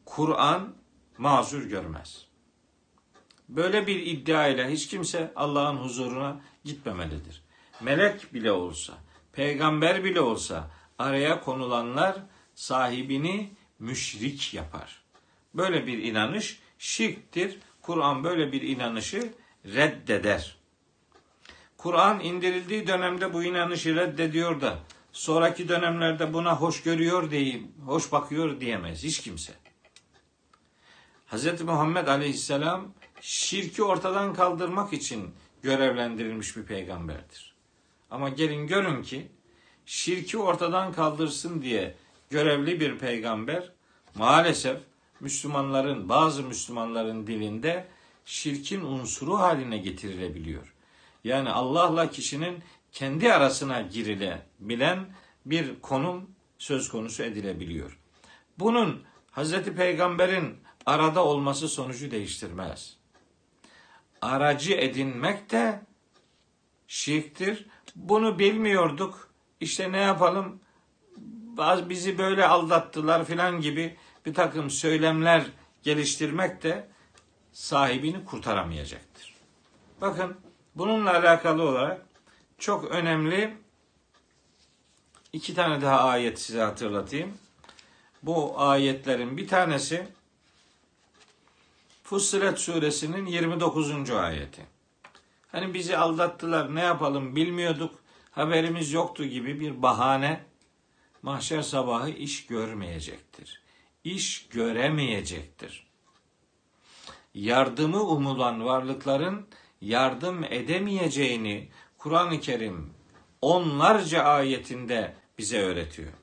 Kur'an 0.06 0.74
mazur 1.18 1.64
görmez. 1.64 2.25
Böyle 3.50 3.88
bir 3.88 4.06
iddia 4.06 4.48
ile 4.48 4.72
hiç 4.72 4.88
kimse 4.88 5.32
Allah'ın 5.36 5.78
huzuruna 5.78 6.42
gitmemelidir. 6.64 7.42
Melek 7.82 8.34
bile 8.34 8.52
olsa, 8.52 8.94
peygamber 9.34 10.04
bile 10.04 10.22
olsa 10.22 10.72
araya 11.00 11.42
konulanlar 11.42 12.16
sahibini 12.56 13.52
müşrik 13.80 14.54
yapar. 14.54 15.02
Böyle 15.54 15.88
bir 15.88 16.04
inanış 16.04 16.60
şirktir. 16.80 17.60
Kur'an 17.82 18.24
böyle 18.24 18.52
bir 18.52 18.62
inanışı 18.62 19.34
reddeder. 19.66 20.58
Kur'an 21.78 22.20
indirildiği 22.20 22.88
dönemde 22.88 23.34
bu 23.34 23.44
inanışı 23.44 23.96
reddediyor 23.96 24.62
da 24.62 24.80
sonraki 25.12 25.70
dönemlerde 25.70 26.34
buna 26.34 26.56
hoş 26.56 26.84
görüyor 26.84 27.32
deyip 27.32 27.64
hoş 27.86 28.12
bakıyor 28.12 28.60
diyemez 28.60 29.04
hiç 29.04 29.22
kimse. 29.22 29.54
Hz. 31.28 31.62
Muhammed 31.62 32.08
Aleyhisselam 32.08 32.94
şirki 33.26 33.84
ortadan 33.84 34.34
kaldırmak 34.34 34.94
için 34.94 35.30
görevlendirilmiş 35.64 36.58
bir 36.58 36.64
peygamberdir. 36.64 37.56
Ama 38.12 38.30
gelin 38.30 38.68
görün 38.68 39.04
ki 39.04 39.28
şirki 39.86 40.38
ortadan 40.38 40.94
kaldırsın 40.94 41.62
diye 41.62 41.96
görevli 42.30 42.80
bir 42.80 42.98
peygamber 42.98 43.72
maalesef 44.16 44.78
Müslümanların 45.20 46.10
bazı 46.10 46.44
Müslümanların 46.44 47.28
dilinde 47.28 47.88
şirkin 48.26 48.82
unsuru 48.82 49.38
haline 49.38 49.78
getirilebiliyor. 49.78 50.74
Yani 51.24 51.50
Allah'la 51.50 52.10
kişinin 52.10 52.64
kendi 52.92 53.34
arasına 53.34 53.82
girilebilen 53.82 55.06
bir 55.46 55.82
konum 55.82 56.30
söz 56.58 56.90
konusu 56.90 57.24
edilebiliyor. 57.24 58.00
Bunun 58.60 59.04
Hazreti 59.32 59.76
Peygamber'in 59.76 60.58
arada 60.86 61.26
olması 61.26 61.70
sonucu 61.70 62.12
değiştirmez. 62.12 62.95
Aracı 64.26 64.74
edinmek 64.74 65.52
de 65.52 65.82
şirktir. 66.88 67.66
Bunu 67.96 68.40
bilmiyorduk. 68.40 69.30
İşte 69.60 69.92
ne 69.92 69.98
yapalım? 69.98 70.60
Bazı 71.58 71.90
bizi 71.90 72.18
böyle 72.18 72.48
aldattılar 72.48 73.26
filan 73.26 73.62
gibi 73.62 73.98
bir 74.26 74.34
takım 74.34 74.70
söylemler 74.70 75.46
geliştirmek 75.84 76.64
de 76.64 76.88
sahibini 77.52 78.26
kurtaramayacaktır. 78.26 79.36
Bakın 80.02 80.38
bununla 80.76 81.14
alakalı 81.14 81.64
olarak 81.64 82.02
çok 82.58 82.86
önemli 82.86 83.58
iki 85.34 85.56
tane 85.56 85.82
daha 85.82 86.00
ayet 86.00 86.40
size 86.40 86.62
hatırlatayım. 86.62 87.38
Bu 88.24 88.62
ayetlerin 88.62 89.38
bir 89.38 89.48
tanesi 89.48 90.08
Fussilet 92.06 92.60
suresinin 92.60 93.26
29. 93.26 94.12
ayeti. 94.12 94.66
Hani 95.48 95.74
bizi 95.74 95.98
aldattılar 95.98 96.76
ne 96.76 96.82
yapalım 96.82 97.36
bilmiyorduk 97.36 97.96
haberimiz 98.32 98.94
yoktu 98.94 99.26
gibi 99.26 99.60
bir 99.60 99.82
bahane 99.82 100.46
mahşer 101.22 101.62
sabahı 101.62 102.10
iş 102.10 102.46
görmeyecektir. 102.48 103.62
İş 104.04 104.48
göremeyecektir. 104.48 105.88
Yardımı 107.34 108.04
umulan 108.04 108.66
varlıkların 108.66 109.48
yardım 109.82 110.44
edemeyeceğini 110.44 111.70
Kur'an-ı 111.98 112.40
Kerim 112.40 112.94
onlarca 113.42 114.24
ayetinde 114.24 115.16
bize 115.38 115.62
öğretiyor. 115.62 116.14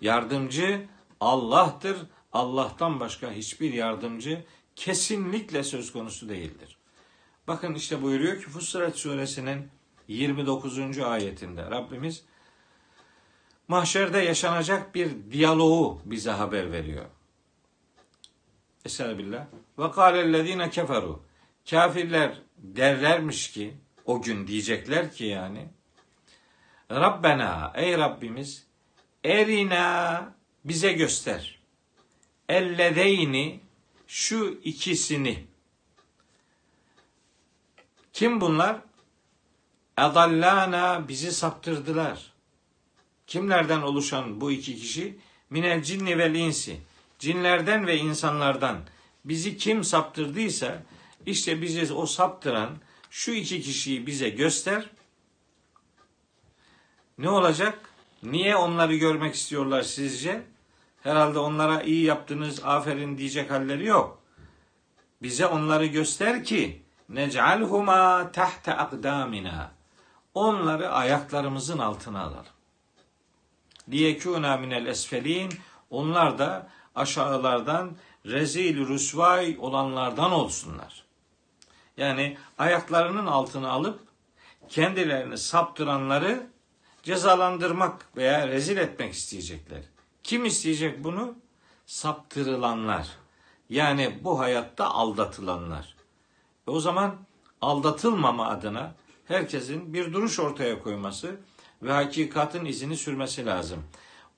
Yardımcı 0.00 0.86
Allah'tır. 1.20 1.96
Allah'tan 2.32 3.00
başka 3.00 3.32
hiçbir 3.32 3.72
yardımcı 3.72 4.44
kesinlikle 4.78 5.62
söz 5.62 5.92
konusu 5.92 6.28
değildir. 6.28 6.78
Bakın 7.48 7.74
işte 7.74 8.02
buyuruyor 8.02 8.38
ki 8.38 8.50
Fussilet 8.50 8.96
suresinin 8.96 9.68
29. 10.08 10.98
ayetinde 10.98 11.62
Rabbimiz 11.62 12.24
mahşerde 13.68 14.18
yaşanacak 14.18 14.94
bir 14.94 15.10
diyaloğu 15.32 16.00
bize 16.04 16.30
haber 16.30 16.72
veriyor. 16.72 17.04
Estağfirullah. 18.84 19.46
Ve 19.78 19.90
kâlellezîne 19.90 20.70
keferu. 20.70 21.22
Kafirler 21.70 22.42
derlermiş 22.56 23.50
ki 23.50 23.74
o 24.04 24.22
gün 24.22 24.46
diyecekler 24.46 25.12
ki 25.12 25.24
yani 25.24 25.68
Rabbena 26.90 27.72
ey 27.74 27.98
Rabbimiz 27.98 28.66
erina 29.24 30.34
bize 30.64 30.92
göster. 30.92 31.58
Ellezeyni 32.48 33.67
şu 34.08 34.60
ikisini. 34.64 35.46
Kim 38.12 38.40
bunlar? 38.40 38.76
Adallana 39.96 41.08
bizi 41.08 41.32
saptırdılar. 41.32 42.32
Kimlerden 43.26 43.82
oluşan 43.82 44.40
bu 44.40 44.52
iki 44.52 44.76
kişi? 44.76 45.18
Minel 45.50 45.82
cinni 45.82 46.18
vel 46.18 46.34
insi. 46.34 46.80
Cinlerden 47.18 47.86
ve 47.86 47.96
insanlardan 47.96 48.78
bizi 49.24 49.56
kim 49.56 49.84
saptırdıysa 49.84 50.82
işte 51.26 51.62
bizi 51.62 51.92
o 51.92 52.06
saptıran 52.06 52.70
şu 53.10 53.32
iki 53.32 53.62
kişiyi 53.62 54.06
bize 54.06 54.28
göster. 54.28 54.90
Ne 57.18 57.30
olacak? 57.30 57.78
Niye 58.22 58.56
onları 58.56 58.94
görmek 58.96 59.34
istiyorlar 59.34 59.82
sizce? 59.82 60.42
Herhalde 61.08 61.38
onlara 61.38 61.82
iyi 61.82 62.04
yaptınız, 62.04 62.64
aferin 62.64 63.18
diyecek 63.18 63.50
halleri 63.50 63.86
yok. 63.86 64.22
Bize 65.22 65.46
onları 65.46 65.86
göster 65.86 66.44
ki 66.44 66.82
nec'alhuma 67.08 68.32
tahta 68.32 68.72
akdamina. 68.72 69.70
Onları 70.34 70.90
ayaklarımızın 70.92 71.78
altına 71.78 72.22
alalım. 72.22 72.46
Liyekûnâ 73.88 74.56
minel 74.56 74.86
esfelîn. 74.86 75.52
Onlar 75.90 76.38
da 76.38 76.68
aşağılardan 76.94 77.96
rezil 78.26 78.88
rüsvay 78.88 79.56
olanlardan 79.60 80.32
olsunlar. 80.32 81.04
Yani 81.96 82.38
ayaklarının 82.58 83.26
altına 83.26 83.70
alıp 83.70 84.00
kendilerini 84.68 85.38
saptıranları 85.38 86.46
cezalandırmak 87.02 88.16
veya 88.16 88.48
rezil 88.48 88.76
etmek 88.76 89.14
isteyecekler. 89.14 89.82
Kim 90.28 90.44
isteyecek 90.44 91.04
bunu? 91.04 91.34
Saptırılanlar. 91.86 93.08
Yani 93.70 94.18
bu 94.24 94.38
hayatta 94.38 94.90
aldatılanlar. 94.90 95.96
E 96.66 96.70
o 96.70 96.80
zaman 96.80 97.16
aldatılmama 97.60 98.46
adına 98.46 98.94
herkesin 99.24 99.94
bir 99.94 100.12
duruş 100.12 100.40
ortaya 100.40 100.82
koyması 100.82 101.40
ve 101.82 101.92
hakikatin 101.92 102.64
izini 102.64 102.96
sürmesi 102.96 103.46
lazım. 103.46 103.84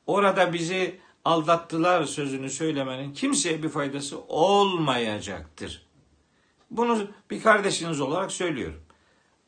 Orada 0.06 0.52
bizi 0.52 1.00
aldattılar 1.24 2.04
sözünü 2.04 2.50
söylemenin 2.50 3.12
kimseye 3.12 3.62
bir 3.62 3.68
faydası 3.68 4.20
olmayacaktır. 4.28 5.86
Bunu 6.70 7.08
bir 7.30 7.42
kardeşiniz 7.42 8.00
olarak 8.00 8.32
söylüyorum. 8.32 8.82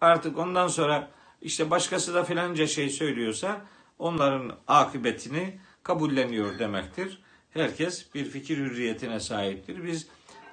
Artık 0.00 0.38
ondan 0.38 0.68
sonra 0.68 1.10
işte 1.42 1.70
başkası 1.70 2.14
da 2.14 2.24
filanca 2.24 2.66
şey 2.66 2.90
söylüyorsa 2.90 3.60
onların 3.98 4.56
akıbetini 4.68 5.58
kabulleniyor 5.82 6.58
demektir. 6.58 7.22
Herkes 7.50 8.14
bir 8.14 8.24
fikir 8.24 8.58
hürriyetine 8.58 9.20
sahiptir. 9.20 9.84
Biz 9.84 10.06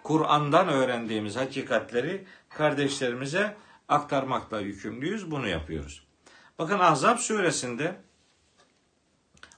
Kur'an'dan 0.04 0.68
öğrendiğimiz 0.68 1.36
hakikatleri 1.36 2.26
kardeşlerimize 2.50 3.58
aktarmakla 3.90 4.60
yükümlüyüz. 4.60 5.32
Bunu 5.32 5.48
yapıyoruz. 5.48 6.04
Bakın 6.60 6.80
Ahzab 6.80 7.18
suresinde 7.18 7.96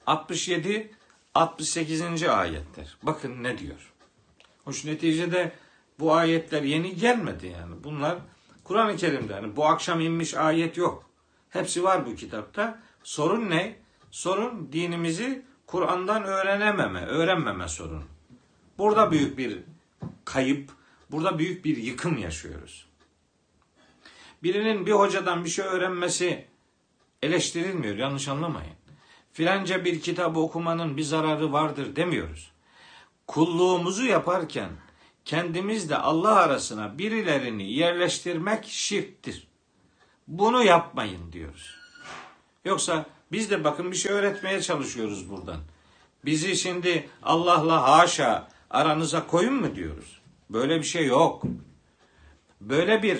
67 0.07 0.91
68. 1.35 2.23
ayetler. 2.23 2.97
Bakın 3.03 3.43
ne 3.43 3.57
diyor. 3.57 3.93
Hoş 4.65 4.85
neticede 4.85 5.51
bu 5.99 6.13
ayetler 6.13 6.63
yeni 6.63 6.95
gelmedi 6.95 7.47
yani. 7.47 7.83
Bunlar 7.83 8.17
Kur'an-ı 8.63 8.95
Kerim'de 8.95 9.33
yani 9.33 9.55
bu 9.55 9.65
akşam 9.65 9.99
inmiş 9.99 10.33
ayet 10.33 10.77
yok. 10.77 11.09
Hepsi 11.49 11.83
var 11.83 12.05
bu 12.05 12.15
kitapta. 12.15 12.79
Sorun 13.03 13.49
ne? 13.49 13.75
Sorun 14.11 14.69
dinimizi 14.71 15.45
Kur'an'dan 15.71 16.23
öğrenememe, 16.23 17.05
öğrenmeme 17.05 17.67
sorun. 17.67 18.03
Burada 18.77 19.11
büyük 19.11 19.37
bir 19.37 19.59
kayıp, 20.25 20.71
burada 21.11 21.39
büyük 21.39 21.65
bir 21.65 21.77
yıkım 21.77 22.17
yaşıyoruz. 22.17 22.85
Birinin 24.43 24.85
bir 24.85 24.91
hocadan 24.91 25.45
bir 25.45 25.49
şey 25.49 25.65
öğrenmesi 25.65 26.45
eleştirilmiyor, 27.21 27.95
yanlış 27.95 28.27
anlamayın. 28.27 28.73
Filanca 29.33 29.85
bir 29.85 30.01
kitabı 30.01 30.39
okumanın 30.39 30.97
bir 30.97 31.03
zararı 31.03 31.53
vardır 31.53 31.95
demiyoruz. 31.95 32.51
Kulluğumuzu 33.27 34.05
yaparken 34.05 34.69
kendimizle 35.25 35.95
Allah 35.95 36.35
arasına 36.35 36.97
birilerini 36.97 37.73
yerleştirmek 37.73 38.65
şirktir. 38.65 39.47
Bunu 40.27 40.63
yapmayın 40.63 41.31
diyoruz. 41.31 41.75
Yoksa 42.65 43.05
biz 43.31 43.51
de 43.51 43.63
bakın 43.63 43.91
bir 43.91 43.97
şey 43.97 44.11
öğretmeye 44.11 44.61
çalışıyoruz 44.61 45.29
buradan. 45.29 45.59
Bizi 46.25 46.55
şimdi 46.55 47.09
Allah'la 47.23 47.97
haşa 47.97 48.47
aranıza 48.69 49.27
koyun 49.27 49.53
mu 49.53 49.75
diyoruz? 49.75 50.21
Böyle 50.49 50.79
bir 50.79 50.85
şey 50.85 51.05
yok. 51.05 51.43
Böyle 52.61 53.03
bir 53.03 53.17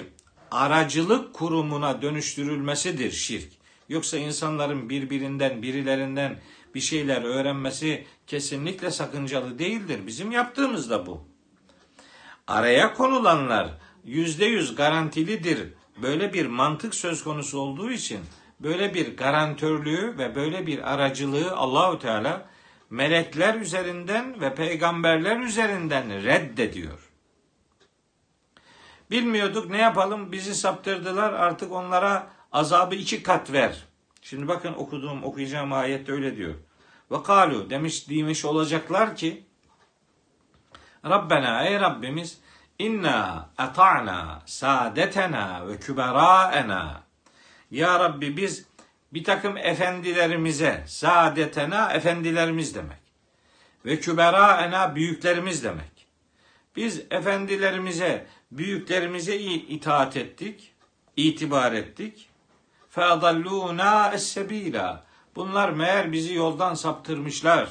aracılık 0.52 1.34
kurumuna 1.34 2.02
dönüştürülmesidir 2.02 3.12
şirk. 3.12 3.52
Yoksa 3.90 4.18
insanların 4.18 4.90
birbirinden, 4.90 5.62
birilerinden 5.62 6.40
bir 6.76 6.80
şeyler 6.80 7.22
öğrenmesi 7.22 8.06
kesinlikle 8.28 8.92
sakıncalı 8.92 9.60
değildir. 9.60 10.00
Bizim 10.08 10.32
yaptığımız 10.32 10.90
da 10.90 11.06
bu. 11.06 11.26
Araya 12.48 12.94
konulanlar 12.94 13.70
yüzde 14.06 14.46
yüz 14.46 14.76
garantilidir. 14.76 15.74
Böyle 16.02 16.34
bir 16.34 16.46
mantık 16.46 16.96
söz 16.96 17.24
konusu 17.24 17.60
olduğu 17.60 17.92
için 17.92 18.20
böyle 18.64 18.94
bir 18.94 19.18
garantörlüğü 19.18 20.18
ve 20.18 20.36
böyle 20.36 20.68
bir 20.68 20.94
aracılığı 20.94 21.56
Allahü 21.56 22.00
Teala 22.00 22.46
melekler 22.90 23.56
üzerinden 23.56 24.42
ve 24.42 24.56
peygamberler 24.56 25.40
üzerinden 25.40 26.24
reddediyor. 26.24 27.10
Bilmiyorduk 29.12 29.70
ne 29.70 29.78
yapalım 29.78 30.32
bizi 30.32 30.56
saptırdılar 30.56 31.34
artık 31.34 31.72
onlara 31.72 32.28
azabı 32.52 32.96
iki 32.96 33.24
kat 33.24 33.52
ver. 33.52 33.86
Şimdi 34.22 34.48
bakın 34.48 34.74
okuduğum 34.74 35.24
okuyacağım 35.24 35.74
ayette 35.74 36.12
öyle 36.12 36.38
diyor. 36.38 36.54
Ve 37.12 37.24
kalu 37.24 37.70
demiş 37.70 38.10
demiş 38.10 38.46
olacaklar 38.46 39.16
ki 39.16 39.46
Rabbena 41.06 41.66
ey 41.66 41.80
Rabbimiz 41.80 42.42
inna 42.80 43.50
ata'na 43.58 44.42
saadetena 44.46 45.68
ve 45.68 45.80
küberaena 45.80 47.04
ya 47.72 48.00
Rabbi 48.00 48.38
biz 48.38 48.66
bir 49.14 49.24
takım 49.24 49.58
efendilerimize, 49.58 50.84
saadetena 50.88 51.94
efendilerimiz 51.94 52.76
demek. 52.76 53.02
Ve 53.86 54.00
kübera 54.00 54.32
küberaena 54.32 54.96
büyüklerimiz 54.96 55.64
demek. 55.64 56.08
Biz 56.76 57.02
efendilerimize, 57.12 58.28
büyüklerimize 58.52 59.38
itaat 59.38 60.18
ettik, 60.18 60.74
itibar 61.18 61.74
ettik. 61.74 62.30
Fadalluna 62.90 64.12
es-sebila. 64.14 65.04
Bunlar 65.36 65.70
meğer 65.70 66.12
bizi 66.12 66.34
yoldan 66.34 66.74
saptırmışlar. 66.74 67.70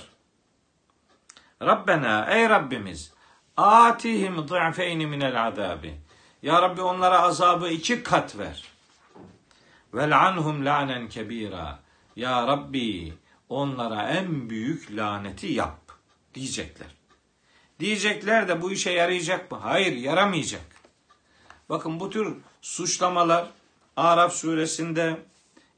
Rabbena 1.63 2.27
ey 2.31 2.49
Rabbimiz 2.49 3.13
atihim 3.57 4.49
du'feyni 4.49 5.07
minel 5.07 5.47
azabi. 5.47 6.01
Ya 6.43 6.63
Rabbi 6.63 6.83
onlara 6.83 7.23
azabı 7.23 7.69
iki 7.69 8.03
kat 8.03 8.39
ver. 8.39 8.70
Vel'anhum 9.95 10.65
lanen 10.65 11.09
kebira. 11.09 11.79
Ya 12.17 12.47
Rabbi 12.47 13.15
onlara 13.49 14.09
en 14.09 14.51
büyük 14.51 14.97
laneti 14.97 15.47
yap 15.47 15.81
diyecekler. 16.35 16.89
Diyecekler 17.81 18.49
de 18.49 18.63
bu 18.63 18.73
işe 18.73 18.91
yarayacak 18.91 19.51
mı? 19.51 19.59
Hayır 19.63 19.97
yaramayacak. 19.97 20.67
Bakın 21.69 22.01
bu 22.01 22.11
tür 22.11 22.37
suçlamalar 22.63 23.47
Araf 23.97 24.35
suresinde, 24.35 25.21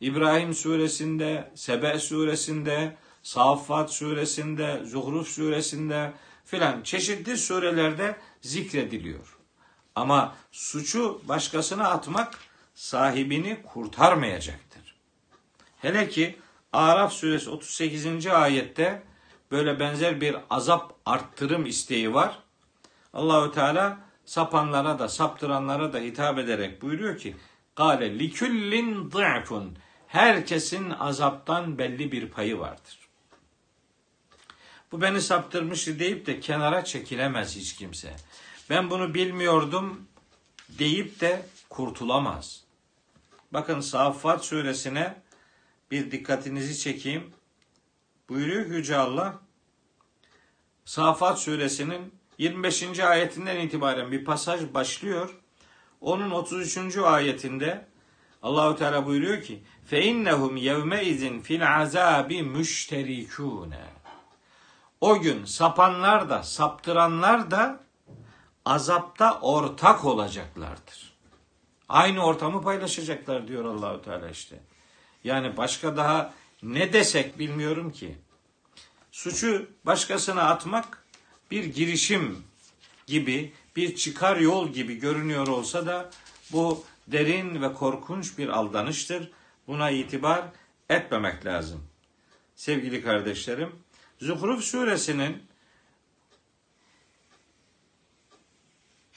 İbrahim 0.01 0.55
suresinde, 0.55 1.51
Sebe 1.55 1.99
suresinde, 1.99 2.97
Saffat 3.23 3.93
suresinde, 3.93 4.85
Zuhruf 4.85 5.29
suresinde 5.29 6.13
filan 6.45 6.83
çeşitli 6.83 7.37
surelerde 7.37 8.17
zikrediliyor. 8.41 9.39
Ama 9.95 10.35
suçu 10.53 11.21
başkasına 11.29 11.89
atmak 11.89 12.39
sahibini 12.75 13.63
kurtarmayacaktır. 13.63 14.95
Hele 15.79 16.09
ki 16.09 16.39
Araf 16.73 17.13
suresi 17.13 17.51
38. 17.51 18.27
ayette 18.27 19.03
böyle 19.51 19.81
benzer 19.81 20.21
bir 20.21 20.37
azap 20.51 20.95
arttırım 21.07 21.67
isteği 21.67 22.15
var. 22.15 22.39
Allahü 23.13 23.53
Teala 23.53 23.99
sapanlara 24.25 24.99
da 24.99 25.09
saptıranlara 25.09 25.93
da 25.93 25.99
hitap 25.99 26.39
ederek 26.39 26.83
buyuruyor 26.83 27.19
ki 27.19 27.37
Gale 27.77 28.19
liküllin 28.19 29.11
dı'fun 29.11 29.77
herkesin 30.07 30.91
azaptan 30.91 31.79
belli 31.79 32.13
bir 32.13 32.29
payı 32.29 32.59
vardır. 32.59 32.99
Bu 34.93 35.01
beni 35.01 35.21
saptırmıştı 35.21 35.99
deyip 35.99 36.27
de 36.27 36.41
kenara 36.41 36.85
çekilemez 36.85 37.57
hiç 37.57 37.77
kimse. 37.77 38.15
Ben 38.71 38.91
bunu 38.91 39.15
bilmiyordum 39.15 40.07
deyip 40.69 41.21
de 41.21 41.47
kurtulamaz. 41.73 42.65
Bakın 43.53 43.81
Saffat 43.81 44.45
suresine 44.45 45.23
bir 45.91 46.11
dikkatinizi 46.11 46.79
çekeyim. 46.79 47.33
Buyuruyor 48.29 48.67
Yüce 48.67 48.97
Allah 48.97 49.39
Saffat 50.85 51.39
suresinin 51.39 52.15
25. 52.39 53.01
ayetinden 53.01 53.57
itibaren 53.57 54.13
bir 54.13 54.25
pasaj 54.25 54.75
başlıyor. 54.75 55.39
Onun 56.01 56.31
33. 56.31 56.97
ayetinde 56.97 57.87
Allahu 58.43 58.77
Teala 58.77 59.07
buyuruyor 59.07 59.43
ki: 59.43 59.63
"Fe 59.87 60.05
innehum 60.05 60.57
yevme 60.57 61.05
izin 61.05 61.41
fil 61.41 61.77
azabi 61.81 62.43
müşterikûne." 62.43 63.85
O 65.01 65.21
gün 65.21 65.45
sapanlar 65.45 66.31
da 66.31 66.43
saptıranlar 66.43 67.51
da 67.51 67.81
azapta 68.65 69.41
ortak 69.41 70.05
olacaklardır. 70.05 71.12
Aynı 71.93 72.25
ortamı 72.25 72.63
paylaşacaklar 72.63 73.49
diyor 73.49 73.65
Allahu 73.65 74.03
Teala 74.03 74.31
işte. 74.31 74.61
Yani 75.25 75.57
başka 75.57 75.97
daha 75.97 76.35
ne 76.63 76.93
desek 76.93 77.39
bilmiyorum 77.39 77.93
ki. 77.93 78.19
Suçu 79.11 79.71
başkasına 79.85 80.43
atmak 80.43 81.05
bir 81.51 81.65
girişim 81.65 82.45
gibi, 83.07 83.53
bir 83.77 83.97
çıkar 83.97 84.37
yol 84.37 84.69
gibi 84.69 84.95
görünüyor 84.95 85.49
olsa 85.49 85.87
da 85.87 86.11
bu 86.53 86.85
derin 87.07 87.63
ve 87.63 87.73
korkunç 87.73 88.39
bir 88.39 88.49
aldanıştır. 88.49 89.31
Buna 89.67 89.91
itibar 89.91 90.45
etmemek 90.89 91.47
lazım. 91.47 91.85
Sevgili 92.57 93.03
kardeşlerim, 93.03 93.73
Zuhruf 94.21 94.65
suresinin 94.65 95.43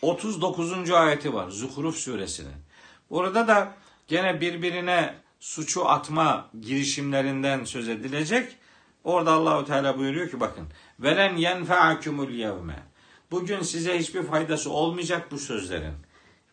39. 0.02 0.92
ayeti 0.92 1.34
var 1.34 1.50
Zuhruf 1.50 1.96
suresinin. 1.98 2.64
Orada 3.10 3.47
da 3.47 3.74
gene 4.08 4.41
birbirine 4.41 5.16
suçu 5.39 5.89
atma 5.89 6.49
girişimlerinden 6.62 7.64
söz 7.64 7.89
edilecek. 7.89 8.56
Orada 9.03 9.32
Allahu 9.32 9.66
Teala 9.66 9.97
buyuruyor 9.97 10.30
ki 10.30 10.39
bakın 10.39 10.68
velen 10.99 11.36
yenfa'akumul 11.38 12.30
yevme. 12.30 12.84
Bugün 13.32 13.62
size 13.62 13.99
hiçbir 13.99 14.24
faydası 14.24 14.72
olmayacak 14.72 15.32
bu 15.32 15.39
sözlerin. 15.39 15.93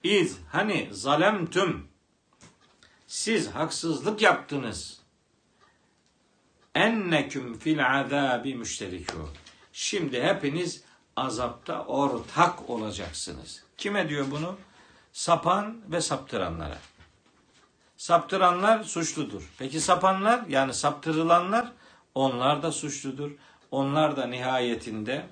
İz 0.03 0.39
hani 0.51 0.89
zalemtüm 0.93 1.87
siz 3.07 3.51
haksızlık 3.51 4.23
yaptınız. 4.23 5.01
Enneküm 6.75 7.59
fil 7.59 8.01
azabi 8.01 8.55
müşterikûn. 8.55 9.29
Şimdi 9.73 10.23
hepiniz 10.23 10.83
azapta 11.17 11.85
ortak 11.85 12.71
olacaksınız. 12.71 13.65
Kime 13.77 14.09
diyor 14.09 14.27
bunu? 14.31 14.57
Sapan 15.13 15.81
ve 15.89 16.01
saptıranlara. 16.01 16.79
Saptıranlar 17.97 18.85
suçludur. 18.85 19.51
Peki 19.59 19.81
sapanlar 19.81 20.47
yani 20.49 20.75
saptırılanlar 20.75 21.73
onlar 22.15 22.63
da 22.63 22.73
suçludur. 22.73 23.31
Onlar 23.71 24.17
da 24.17 24.27
nihayetinde 24.27 25.27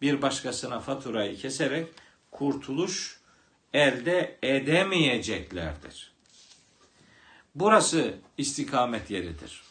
bir 0.00 0.22
başkasına 0.22 0.80
faturayı 0.80 1.36
keserek 1.36 1.88
kurtuluş 2.30 3.20
elde 3.74 4.38
edemeyeceklerdir. 4.42 6.12
Burası 7.54 8.14
istikamet 8.38 9.10
yeridir. 9.10 9.62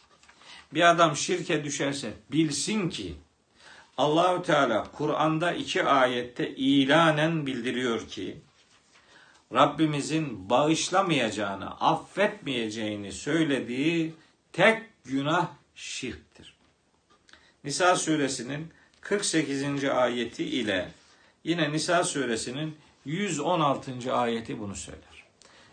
Bir 0.73 0.89
adam 0.89 1.15
şirke 1.15 1.63
düşerse 1.63 2.13
bilsin 2.31 2.89
ki 2.89 3.15
Allahü 3.97 4.43
Teala 4.43 4.91
Kur'an'da 4.91 5.53
iki 5.53 5.83
ayette 5.83 6.55
ilanen 6.55 7.45
bildiriyor 7.45 8.07
ki 8.07 8.41
Rabbimizin 9.53 10.49
bağışlamayacağını, 10.49 11.71
affetmeyeceğini 11.71 13.11
söylediği 13.11 14.13
tek 14.53 14.83
günah 15.05 15.47
şirktir. 15.75 16.53
Nisa 17.63 17.95
suresinin 17.95 18.71
48. 19.01 19.83
ayeti 19.83 20.43
ile 20.43 20.91
yine 21.43 21.71
Nisa 21.71 22.03
suresinin 22.03 22.77
116. 23.05 24.13
ayeti 24.13 24.59
bunu 24.59 24.75
söyler. 24.75 25.23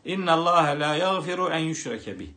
İnna 0.05 0.33
Allah 0.33 0.77
la 0.81 0.95
yaghfiru 0.97 1.49
en 1.49 1.59
yushrake 1.59 2.19
bih. 2.19 2.29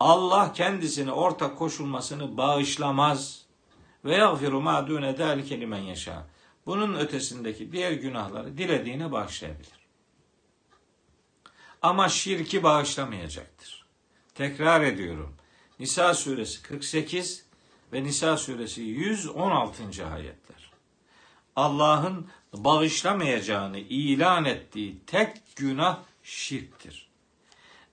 Allah 0.00 0.52
kendisine 0.52 1.12
ortak 1.12 1.58
koşulmasını 1.58 2.36
bağışlamaz. 2.36 3.42
Ve 4.04 4.16
yaghfiru 4.16 4.60
ma 4.60 4.86
dune 4.88 5.12
zalike 5.12 5.60
limen 5.60 5.80
yaşa. 5.82 6.26
Bunun 6.66 6.94
ötesindeki 6.94 7.72
diğer 7.72 7.92
günahları 7.92 8.58
dilediğine 8.58 9.12
bağışlayabilir. 9.12 9.81
Ama 11.82 12.08
şirki 12.08 12.62
bağışlamayacaktır. 12.62 13.84
Tekrar 14.34 14.82
ediyorum. 14.82 15.34
Nisa 15.80 16.14
suresi 16.14 16.62
48 16.62 17.46
ve 17.92 18.04
Nisa 18.04 18.36
suresi 18.36 18.82
116. 18.82 19.82
ayetler. 20.14 20.72
Allah'ın 21.56 22.26
bağışlamayacağını 22.52 23.78
ilan 23.78 24.44
ettiği 24.44 24.98
tek 25.06 25.56
günah 25.56 25.98
şirktir. 26.22 27.08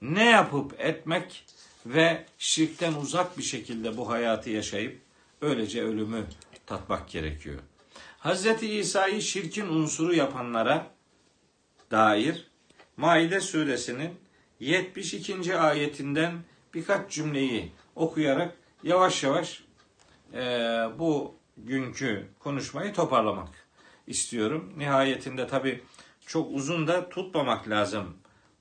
Ne 0.01 0.25
yapıp 0.25 0.79
etmek 0.79 1.45
ve 1.85 2.25
şirkten 2.37 2.93
uzak 2.93 3.37
bir 3.37 3.43
şekilde 3.43 3.97
bu 3.97 4.09
hayatı 4.09 4.49
yaşayıp 4.49 5.01
öylece 5.41 5.83
ölümü 5.83 6.25
tatmak 6.65 7.09
gerekiyor. 7.09 7.59
Hz. 8.19 8.63
İsa'yı 8.63 9.21
şirkin 9.21 9.67
unsuru 9.67 10.15
yapanlara 10.15 10.87
dair 11.91 12.48
Maide 12.99 13.39
suresinin 13.41 14.11
72. 14.59 15.57
ayetinden 15.57 16.33
birkaç 16.73 17.11
cümleyi 17.11 17.71
okuyarak 17.95 18.55
yavaş 18.83 19.23
yavaş 19.23 19.63
e, 20.33 20.39
bu 20.99 21.35
günkü 21.57 22.27
konuşmayı 22.39 22.93
toparlamak 22.93 23.49
istiyorum. 24.07 24.73
Nihayetinde 24.77 25.47
tabi 25.47 25.83
çok 26.25 26.51
uzun 26.55 26.87
da 26.87 27.09
tutmamak 27.09 27.69
lazım 27.69 28.17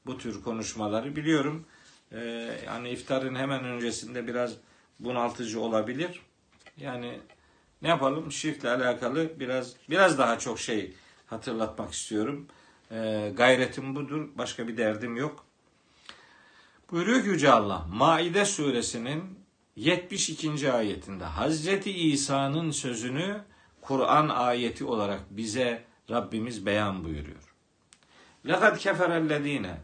bu 0.07 0.19
tür 0.19 0.43
konuşmaları. 0.43 1.17
Biliyorum 1.17 1.67
e, 2.13 2.19
yani 2.67 2.91
iftarın 2.91 3.35
hemen 3.35 3.65
öncesinde 3.65 4.27
biraz 4.27 4.55
bunaltıcı 5.01 5.61
olabilir. 5.61 6.21
Yani 6.77 7.21
ne 7.83 7.89
yapalım 7.89 8.33
şirkle 8.33 8.71
alakalı 8.71 9.41
biraz 9.41 9.75
biraz 9.91 10.19
daha 10.19 10.39
çok 10.39 10.61
şey 10.61 10.95
hatırlatmak 11.27 11.93
istiyorum. 11.93 12.49
E, 12.91 13.33
gayretim 13.37 13.97
budur. 13.97 14.29
Başka 14.35 14.69
bir 14.69 14.77
derdim 14.77 15.17
yok. 15.17 15.45
Buyuruyor 16.91 17.23
ki 17.23 17.29
Yüce 17.29 17.51
Allah 17.51 17.87
Maide 17.93 18.45
suresinin 18.45 19.39
72. 19.77 20.73
ayetinde 20.73 21.25
Hazreti 21.25 21.93
İsa'nın 21.93 22.71
sözünü 22.71 23.41
Kur'an 23.81 24.29
ayeti 24.29 24.85
olarak 24.85 25.21
bize 25.31 25.85
Rabbimiz 26.11 26.67
beyan 26.67 27.05
buyuruyor. 27.05 27.55
Lekad 28.49 28.79
keferellezine 28.79 29.77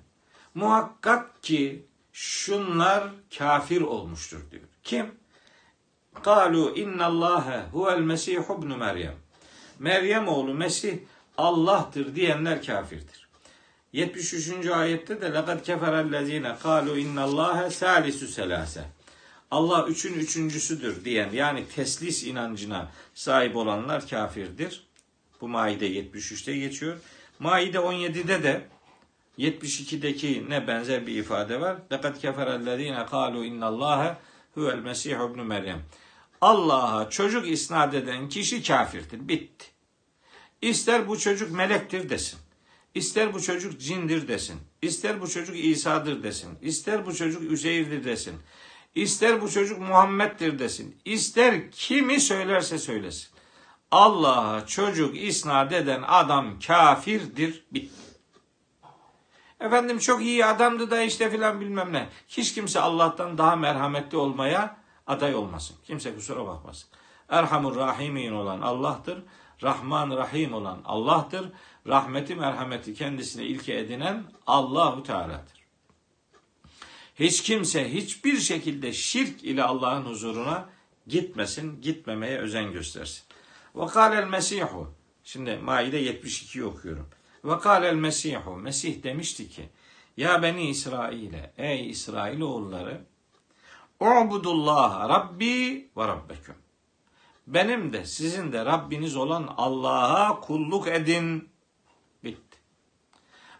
Muhakkak 0.54 1.42
ki 1.42 1.86
şunlar 2.12 3.10
kafir 3.38 3.80
olmuştur 3.80 4.50
diyor. 4.50 4.62
Kim? 4.82 5.14
Kalu 6.22 6.72
innallâhe 6.76 7.62
huvel 7.72 8.00
mesih 8.00 8.36
ibn 8.58 8.78
Meryem. 8.78 9.14
Meryem 9.78 10.28
oğlu 10.28 10.54
Mesih 10.54 10.98
Allah'tır 11.38 12.14
diyenler 12.14 12.62
kafirdir. 12.62 13.28
73. 13.92 14.66
ayette 14.66 15.20
de 15.20 15.34
lekad 15.34 15.64
keferellezine 15.64 16.56
kalu 16.62 16.98
innallâhe 16.98 17.70
salisu 17.70 18.28
selase. 18.28 18.84
Allah 19.50 19.86
üçün 19.88 20.14
üçüncüsüdür 20.14 21.04
diyen 21.04 21.30
yani 21.32 21.64
teslis 21.74 22.24
inancına 22.24 22.90
sahip 23.14 23.56
olanlar 23.56 24.08
kafirdir. 24.08 24.86
Bu 25.40 25.48
Maide 25.48 25.90
73'te 25.90 26.56
geçiyor. 26.56 26.96
Maide 27.38 27.78
17'de 27.78 28.42
de 28.42 28.66
72'deki 29.38 30.50
ne 30.50 30.66
benzer 30.66 31.06
bir 31.06 31.14
ifade 31.14 31.60
var. 31.60 31.76
Lekad 31.92 32.20
keferellezine 32.20 33.06
kalu 33.06 33.44
innallâhe 33.44 34.16
huvel 34.54 34.78
mesih 34.78 35.10
ibn 35.10 35.40
Meryem. 35.40 35.82
Allah'a 36.40 37.10
çocuk 37.10 37.48
isnat 37.48 37.94
eden 37.94 38.28
kişi 38.28 38.62
kafirdir. 38.62 39.28
Bitti. 39.28 39.73
İster 40.64 41.08
bu 41.08 41.18
çocuk 41.18 41.50
melektir 41.50 42.08
desin. 42.08 42.38
İster 42.94 43.34
bu 43.34 43.42
çocuk 43.42 43.80
cindir 43.80 44.28
desin. 44.28 44.60
ister 44.82 45.20
bu 45.20 45.30
çocuk 45.30 45.64
İsa'dır 45.64 46.22
desin. 46.22 46.58
ister 46.62 47.06
bu 47.06 47.14
çocuk 47.14 47.42
Üzeyr'dir 47.42 48.04
desin. 48.04 48.34
ister 48.94 49.42
bu 49.42 49.50
çocuk 49.50 49.78
Muhammed'dir 49.78 50.58
desin. 50.58 50.96
ister 51.04 51.70
kimi 51.70 52.20
söylerse 52.20 52.78
söylesin. 52.78 53.28
Allah'a 53.90 54.66
çocuk 54.66 55.16
isnat 55.16 55.72
eden 55.72 56.02
adam 56.06 56.58
kafirdir. 56.66 57.64
Bitti. 57.72 57.94
Efendim 59.60 59.98
çok 59.98 60.22
iyi 60.22 60.46
adamdı 60.46 60.90
da 60.90 61.02
işte 61.02 61.30
filan 61.30 61.60
bilmem 61.60 61.92
ne. 61.92 62.08
Hiç 62.28 62.54
kimse 62.54 62.80
Allah'tan 62.80 63.38
daha 63.38 63.56
merhametli 63.56 64.18
olmaya 64.18 64.76
aday 65.06 65.34
olmasın. 65.34 65.76
Kimse 65.86 66.14
kusura 66.14 66.46
bakmasın. 66.46 66.88
Erhamur 67.28 67.76
Rahimin 67.76 68.32
olan 68.32 68.60
Allah'tır. 68.60 69.22
Rahman 69.62 70.10
Rahim 70.10 70.54
olan 70.54 70.80
Allah'tır. 70.84 71.52
Rahmeti 71.86 72.34
merhameti 72.34 72.94
kendisine 72.94 73.44
ilke 73.44 73.78
edinen 73.78 74.24
Allahu 74.46 75.02
Teala'dır. 75.02 75.64
Hiç 77.18 77.42
kimse 77.42 77.94
hiçbir 77.94 78.38
şekilde 78.38 78.92
şirk 78.92 79.44
ile 79.44 79.62
Allah'ın 79.62 80.04
huzuruna 80.04 80.68
gitmesin, 81.06 81.80
gitmemeye 81.80 82.38
özen 82.38 82.72
göstersin. 82.72 83.24
Ve 83.74 83.86
kâlel 83.86 84.26
Mesihu. 84.26 84.94
Şimdi 85.24 85.56
Maide 85.56 86.02
72'yi 86.02 86.64
okuyorum. 86.64 87.08
Ve 87.44 87.58
kâlel 87.58 87.94
Mesihu. 87.94 88.56
Mesih 88.56 89.02
demişti 89.02 89.48
ki, 89.48 89.68
Ya 90.16 90.42
beni 90.42 90.68
İsrail'e, 90.68 91.52
ey 91.58 91.90
İsrail 91.90 92.40
oğulları, 92.40 93.04
Ubudullah 94.00 95.08
Rabbi 95.08 95.88
ve 95.96 96.08
Rabbeküm. 96.08 96.63
Benim 97.46 97.92
de 97.92 98.04
sizin 98.04 98.52
de 98.52 98.64
Rabbiniz 98.64 99.16
olan 99.16 99.54
Allah'a 99.56 100.40
kulluk 100.40 100.88
edin. 100.88 101.48
Bitti. 102.24 102.58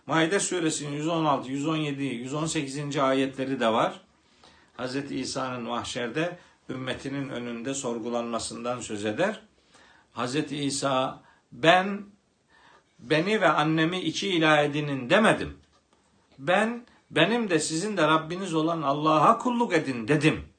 Maide 0.07 0.41
suresinin 0.41 0.97
116, 0.97 1.51
117, 1.51 2.03
118. 2.05 2.97
ayetleri 2.97 3.61
de 3.61 3.69
var. 3.69 4.01
Hz. 4.79 5.13
İsa'nın 5.13 5.63
mahşerde 5.63 6.39
ümmetinin 6.69 7.29
önünde 7.29 7.75
sorgulanmasından 7.75 8.81
söz 8.81 9.05
eder. 9.05 9.41
Hz. 10.15 10.53
İsa 10.53 11.23
ben 11.53 12.03
beni 12.99 13.41
ve 13.41 13.49
annemi 13.49 14.01
iki 14.01 14.29
ilah 14.29 14.65
edinin 14.65 15.11
demedim. 15.11 15.59
Ben 16.39 16.87
benim 17.11 17.51
de 17.51 17.59
sizin 17.59 17.97
de 17.97 18.09
Rabbiniz 18.09 18.55
olan 18.55 18.83
Allah'a 18.83 19.39
kulluk 19.39 19.73
edin 19.73 20.09
dedim. 20.09 20.54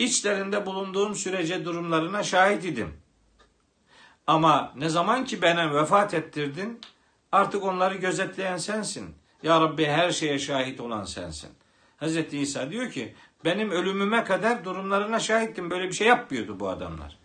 İçlerinde 0.00 0.66
bulunduğum 0.66 1.14
sürece 1.14 1.64
durumlarına 1.64 2.22
şahit 2.22 2.64
idim. 2.64 2.92
Ama 4.26 4.72
ne 4.76 4.88
zaman 4.88 5.24
ki 5.24 5.42
bana 5.42 5.74
vefat 5.74 6.14
ettirdin, 6.14 6.80
artık 7.32 7.64
onları 7.64 7.94
gözetleyen 7.94 8.56
sensin. 8.56 9.14
Ya 9.42 9.60
Rabbi 9.60 9.86
her 9.86 10.10
şeye 10.10 10.38
şahit 10.38 10.80
olan 10.80 11.04
sensin. 11.04 11.50
Hz. 12.00 12.16
İsa 12.32 12.70
diyor 12.70 12.90
ki, 12.90 13.14
benim 13.44 13.70
ölümüme 13.70 14.24
kadar 14.24 14.64
durumlarına 14.64 15.20
şahittim. 15.20 15.70
Böyle 15.70 15.88
bir 15.88 15.92
şey 15.92 16.06
yapmıyordu 16.06 16.60
bu 16.60 16.68
adamlar. 16.68 17.18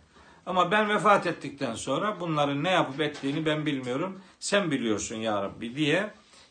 Ama 0.46 0.70
ben 0.70 0.88
vefat 0.88 1.26
ettikten 1.26 1.74
sonra 1.74 2.20
bunların 2.20 2.64
ne 2.64 2.70
yapıp 2.70 3.00
ettiğini 3.00 3.46
ben 3.46 3.66
bilmiyorum. 3.66 4.20
Sen 4.40 4.70
biliyorsun 4.70 5.16
ya 5.16 5.42
Rabbi 5.42 5.76
diye 5.76 6.10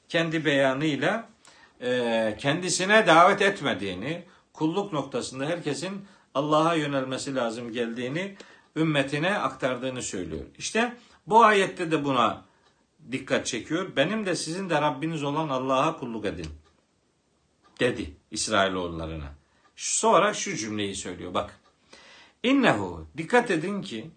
kendi 0.09 0.45
beyanıyla 0.45 1.29
kendisine 2.37 3.07
davet 3.07 3.41
etmediğini, 3.41 4.23
kulluk 4.53 4.93
noktasında 4.93 5.45
herkesin 5.45 6.05
Allah'a 6.35 6.75
yönelmesi 6.75 7.35
lazım 7.35 7.71
geldiğini 7.71 8.35
ümmetine 8.75 9.37
aktardığını 9.37 10.01
söylüyor. 10.01 10.45
İşte 10.57 10.97
bu 11.27 11.43
ayette 11.43 11.91
de 11.91 12.05
buna 12.05 12.45
dikkat 13.11 13.45
çekiyor. 13.45 13.95
Benim 13.95 14.25
de 14.25 14.35
sizin 14.35 14.69
de 14.69 14.81
Rabbiniz 14.81 15.23
olan 15.23 15.49
Allah'a 15.49 15.99
kulluk 15.99 16.25
edin. 16.25 16.47
Dedi 17.79 18.13
İsrailoğullarına. 18.31 19.33
Sonra 19.75 20.33
şu 20.33 20.55
cümleyi 20.55 20.95
söylüyor 20.95 21.33
bak. 21.33 21.59
İnnehu 22.43 23.07
dikkat 23.17 23.51
edin 23.51 23.81
ki 23.81 24.11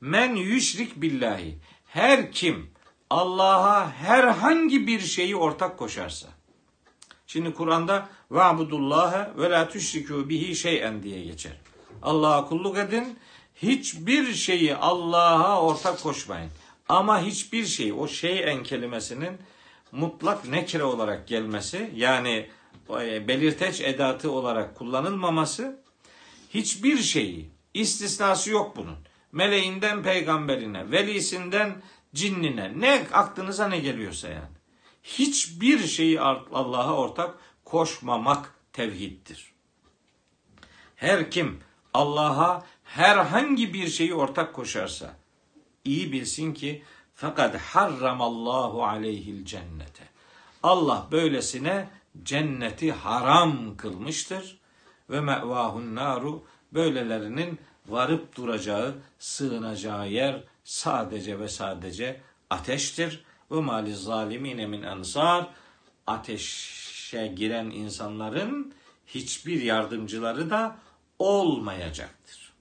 men 0.00 0.34
yüşrik 0.34 1.02
billahi 1.02 1.58
her 1.86 2.32
kim 2.32 2.70
Allah'a 3.10 3.90
herhangi 3.90 4.86
bir 4.86 5.00
şeyi 5.00 5.36
ortak 5.36 5.78
koşarsa. 5.78 6.28
Şimdi 7.26 7.54
Kur'an'da 7.54 8.08
va'budullaha 8.30 9.32
ve 9.38 9.50
la 9.50 9.62
tüşrikû 9.62 10.28
bihi 10.28 10.56
şey'en 10.56 11.02
diye 11.02 11.24
geçer. 11.24 11.52
Allah'a 12.02 12.48
kulluk 12.48 12.78
edin. 12.78 13.18
Hiçbir 13.54 14.34
şeyi 14.34 14.76
Allah'a 14.76 15.62
ortak 15.62 16.02
koşmayın. 16.02 16.50
Ama 16.88 17.22
hiçbir 17.22 17.66
şey 17.66 17.92
o 17.92 18.08
şeyen 18.08 18.62
kelimesinin 18.62 19.38
mutlak 19.92 20.48
nekre 20.48 20.84
olarak 20.84 21.28
gelmesi 21.28 21.90
yani 21.94 22.48
e, 22.90 23.28
belirteç 23.28 23.80
edatı 23.80 24.30
olarak 24.30 24.74
kullanılmaması 24.74 25.82
hiçbir 26.54 26.98
şeyi 26.98 27.50
istisnası 27.74 28.50
yok 28.50 28.76
bunun. 28.76 28.96
Meleğinden 29.32 30.02
peygamberine, 30.02 30.90
velisinden 30.90 31.82
cinnine 32.14 32.72
ne 32.76 33.06
aklınıza 33.12 33.68
ne 33.68 33.78
geliyorsa 33.78 34.28
yani. 34.28 34.56
Hiçbir 35.02 35.86
şeyi 35.86 36.20
Allah'a 36.20 36.96
ortak 36.96 37.38
koşmamak 37.66 38.54
tevhiddir. 38.72 39.52
Her 40.96 41.30
kim 41.30 41.60
Allah'a 41.94 42.64
herhangi 42.84 43.74
bir 43.74 43.88
şeyi 43.88 44.14
ortak 44.14 44.54
koşarsa 44.54 45.16
iyi 45.84 46.12
bilsin 46.12 46.54
ki 46.54 46.82
fakat 47.14 47.56
harramallahu 47.56 48.84
aleyhil 48.84 49.44
cennete. 49.44 50.04
Allah 50.62 51.08
böylesine 51.10 51.88
cenneti 52.22 52.92
haram 52.92 53.76
kılmıştır 53.76 54.58
ve 55.10 55.20
mevahun 55.20 55.94
naru 55.94 56.44
böylelerinin 56.72 57.58
varıp 57.88 58.36
duracağı, 58.36 58.94
sığınacağı 59.18 60.08
yer 60.08 60.44
sadece 60.64 61.38
ve 61.38 61.48
sadece 61.48 62.20
ateştir. 62.50 63.24
Ve 63.50 63.60
mali 63.60 63.94
zalimine 63.94 64.66
min 64.66 64.82
ansar 64.82 65.46
ateşe 67.16 67.34
giren 67.34 67.70
insanların 67.70 68.74
hiçbir 69.06 69.62
yardımcıları 69.62 70.50
da 70.50 70.76
olmayacaktır. 71.18 72.52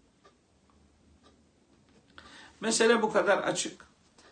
Mesele 2.62 3.01
bu 3.01 3.14
kadar 3.14 3.38
açık. 3.38 3.86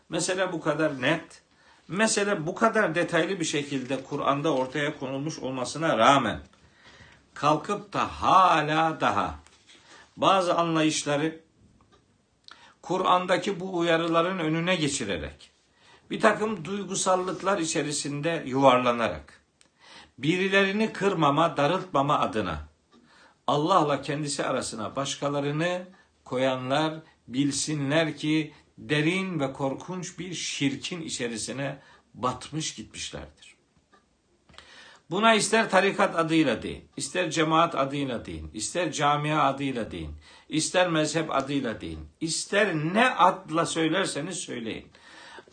Mesele 0.09 0.51
bu 0.53 0.61
kadar 0.61 1.01
net. 1.01 1.43
Mesele 1.87 2.45
bu 2.45 2.55
kadar 2.55 2.95
detaylı 2.95 3.39
bir 3.39 3.45
şekilde 3.45 4.03
Kur'an'da 4.03 4.53
ortaya 4.53 4.99
konulmuş 4.99 5.39
olmasına 5.39 5.97
rağmen 5.97 6.39
kalkıp 7.33 7.93
da 7.93 8.21
hala 8.21 9.01
daha 9.01 9.39
bazı 10.17 10.55
anlayışları 10.55 11.39
Kur'an'daki 12.81 13.59
bu 13.59 13.77
uyarıların 13.77 14.39
önüne 14.39 14.75
geçirerek 14.75 15.51
bir 16.09 16.19
takım 16.19 16.65
duygusallıklar 16.65 17.57
içerisinde 17.57 18.43
yuvarlanarak 18.45 19.42
birilerini 20.17 20.93
kırmama, 20.93 21.57
darıltmama 21.57 22.19
adına 22.19 22.73
Allah'la 23.47 24.01
kendisi 24.01 24.45
arasına 24.45 24.95
başkalarını 24.95 25.87
koyanlar 26.23 26.93
bilsinler 27.27 28.17
ki 28.17 28.53
derin 28.77 29.39
ve 29.39 29.53
korkunç 29.53 30.19
bir 30.19 30.33
şirkin 30.33 31.01
içerisine 31.01 31.79
batmış 32.13 32.75
gitmişlerdir. 32.75 33.53
Buna 35.09 35.33
ister 35.33 35.69
tarikat 35.69 36.15
adıyla 36.15 36.61
deyin, 36.63 36.89
ister 36.97 37.31
cemaat 37.31 37.75
adıyla 37.75 38.25
deyin, 38.25 38.51
ister 38.53 38.91
camia 38.91 39.43
adıyla 39.43 39.91
deyin, 39.91 40.15
ister 40.49 40.89
mezhep 40.89 41.35
adıyla 41.35 41.81
deyin, 41.81 41.99
ister 42.21 42.75
ne 42.75 43.09
adla 43.09 43.65
söylerseniz 43.65 44.37
söyleyin. 44.37 44.87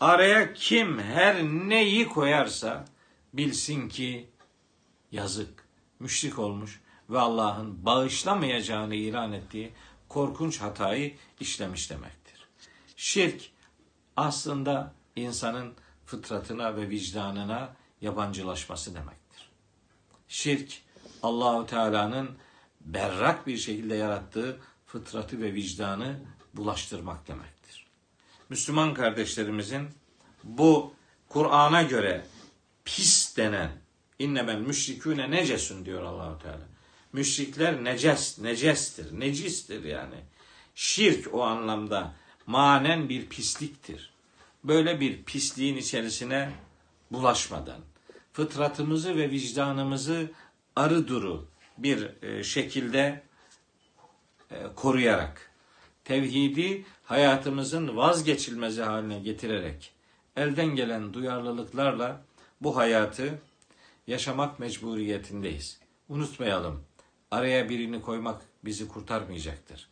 Araya 0.01 0.53
kim 0.53 0.99
her 0.99 1.43
neyi 1.43 2.09
koyarsa 2.09 2.85
bilsin 3.33 3.89
ki 3.89 4.30
yazık, 5.13 5.69
müşrik 6.01 6.39
olmuş 6.39 6.81
ve 7.11 7.19
Allah'ın 7.19 7.85
bağışlamayacağını 7.87 8.95
ilan 8.95 9.33
ettiği 9.33 9.73
korkunç 10.09 10.61
hatayı 10.61 11.17
işlemiş 11.41 11.91
demektir. 11.91 12.49
Şirk 12.97 13.51
aslında 14.17 14.95
insanın 15.17 15.75
fıtratına 16.07 16.77
ve 16.77 16.89
vicdanına 16.89 17.77
yabancılaşması 18.01 18.95
demektir. 18.95 19.51
Şirk 20.29 20.83
Allahu 21.23 21.67
Teala'nın 21.67 22.31
berrak 22.81 23.47
bir 23.47 23.57
şekilde 23.57 23.95
yarattığı 23.95 24.61
fıtratı 24.87 25.41
ve 25.41 25.55
vicdanı 25.55 26.21
bulaştırmak 26.55 27.29
demektir. 27.29 27.87
Müslüman 28.49 28.95
kardeşlerimizin 28.95 29.89
bu 30.45 30.95
Kur'an'a 31.29 31.83
göre 31.83 32.27
pis 32.85 33.37
denen 33.37 33.71
innemel 34.21 34.59
müşrikûne 34.59 35.31
necesun 35.31 35.85
diyor 35.85 36.03
Allahu 36.03 36.43
Teala. 36.43 36.68
Müşrikler 37.12 37.85
neces, 37.85 38.39
necestir, 38.39 39.21
necistir 39.21 39.85
yani. 39.85 40.16
Şirk 40.75 41.35
o 41.35 41.43
anlamda 41.43 42.14
manen 42.47 43.09
bir 43.09 43.27
pisliktir. 43.27 44.11
Böyle 44.64 45.01
bir 45.01 45.23
pisliğin 45.23 45.77
içerisine 45.77 46.51
bulaşmadan, 47.11 47.81
fıtratımızı 48.33 49.16
ve 49.16 49.31
vicdanımızı 49.31 50.31
arı 50.77 51.09
duru 51.09 51.49
bir 51.79 52.23
e, 52.23 52.45
şekilde 52.45 53.23
e, 54.51 54.57
koruyarak, 54.77 55.51
tevhidi 56.05 56.85
hayatımızın 57.05 57.97
vazgeçilmezi 57.97 58.83
haline 58.83 59.18
getirerek, 59.18 59.93
elden 60.37 60.77
gelen 60.77 61.14
duyarlılıklarla 61.14 62.21
bu 62.61 62.77
hayatı 62.77 63.39
yaşamak 64.07 64.59
mecburiyetindeyiz. 64.59 65.81
Unutmayalım, 66.09 66.85
araya 67.31 67.69
birini 67.69 68.03
koymak 68.03 68.43
bizi 68.65 68.89
kurtarmayacaktır. 68.89 69.89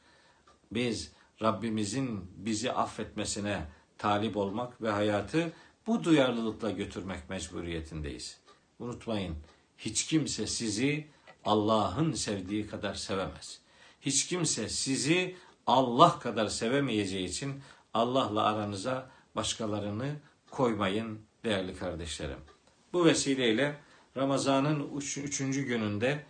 Biz 0.73 1.13
Rabbimizin 1.43 2.31
bizi 2.37 2.73
affetmesine 2.73 3.67
talip 3.99 4.37
olmak 4.37 4.83
ve 4.83 4.91
hayatı 4.91 5.53
bu 5.87 6.05
duyarlılıkla 6.05 6.71
götürmek 6.71 7.31
mecburiyetindeyiz. 7.31 8.41
Unutmayın, 8.79 9.37
hiç 9.79 10.07
kimse 10.07 10.47
sizi 10.47 11.07
Allah'ın 11.45 12.13
sevdiği 12.13 12.67
kadar 12.67 12.95
sevemez. 12.95 13.61
Hiç 14.01 14.27
kimse 14.27 14.69
sizi 14.69 15.37
Allah 15.67 16.19
kadar 16.19 16.49
sevemeyeceği 16.49 17.29
için 17.29 17.61
Allah'la 17.95 18.43
aranıza 18.43 19.11
başkalarını 19.37 20.17
koymayın 20.51 21.21
değerli 21.45 21.77
kardeşlerim. 21.77 22.39
Bu 22.93 23.05
vesileyle 23.05 23.77
Ramazan'ın 24.19 24.97
üç- 24.97 25.19
üçüncü 25.19 25.62
gününde 25.62 26.25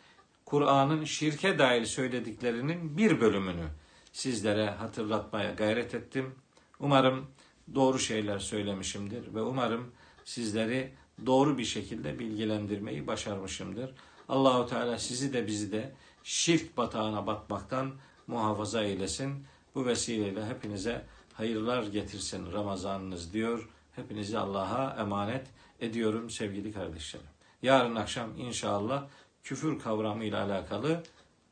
Kur'an'ın 0.44 1.04
şirke 1.04 1.58
dair 1.58 1.84
söylediklerinin 1.84 2.98
bir 2.98 3.20
bölümünü 3.20 3.66
sizlere 4.12 4.70
hatırlatmaya 4.70 5.50
gayret 5.52 5.94
ettim. 5.94 6.34
Umarım 6.80 7.26
doğru 7.74 7.98
şeyler 7.98 8.38
söylemişimdir 8.38 9.34
ve 9.34 9.42
umarım 9.42 9.92
sizleri 10.24 10.92
doğru 11.26 11.58
bir 11.58 11.64
şekilde 11.64 12.18
bilgilendirmeyi 12.18 13.06
başarmışımdır. 13.06 13.94
Allahu 14.28 14.66
Teala 14.66 14.98
sizi 14.98 15.32
de 15.32 15.46
bizi 15.46 15.72
de 15.72 15.92
şirk 16.24 16.76
batağına 16.76 17.26
batmaktan 17.26 17.92
muhafaza 18.26 18.82
eylesin. 18.82 19.44
Bu 19.74 19.86
vesileyle 19.86 20.46
hepinize 20.46 21.04
hayırlar 21.32 21.82
getirsin 21.82 22.52
Ramazanınız 22.52 23.32
diyor. 23.32 23.68
Hepinizi 23.96 24.38
Allah'a 24.38 25.00
emanet 25.00 25.46
ediyorum 25.80 26.30
sevgili 26.30 26.72
kardeşlerim. 26.72 27.37
Yarın 27.62 27.94
akşam 27.94 28.38
inşallah 28.38 29.06
küfür 29.42 29.78
kavramı 29.78 30.24
ile 30.24 30.36
alakalı 30.36 31.02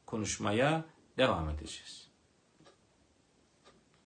konuşmaya 0.06 0.84
devam 1.18 1.48
edeceğiz. 1.48 2.05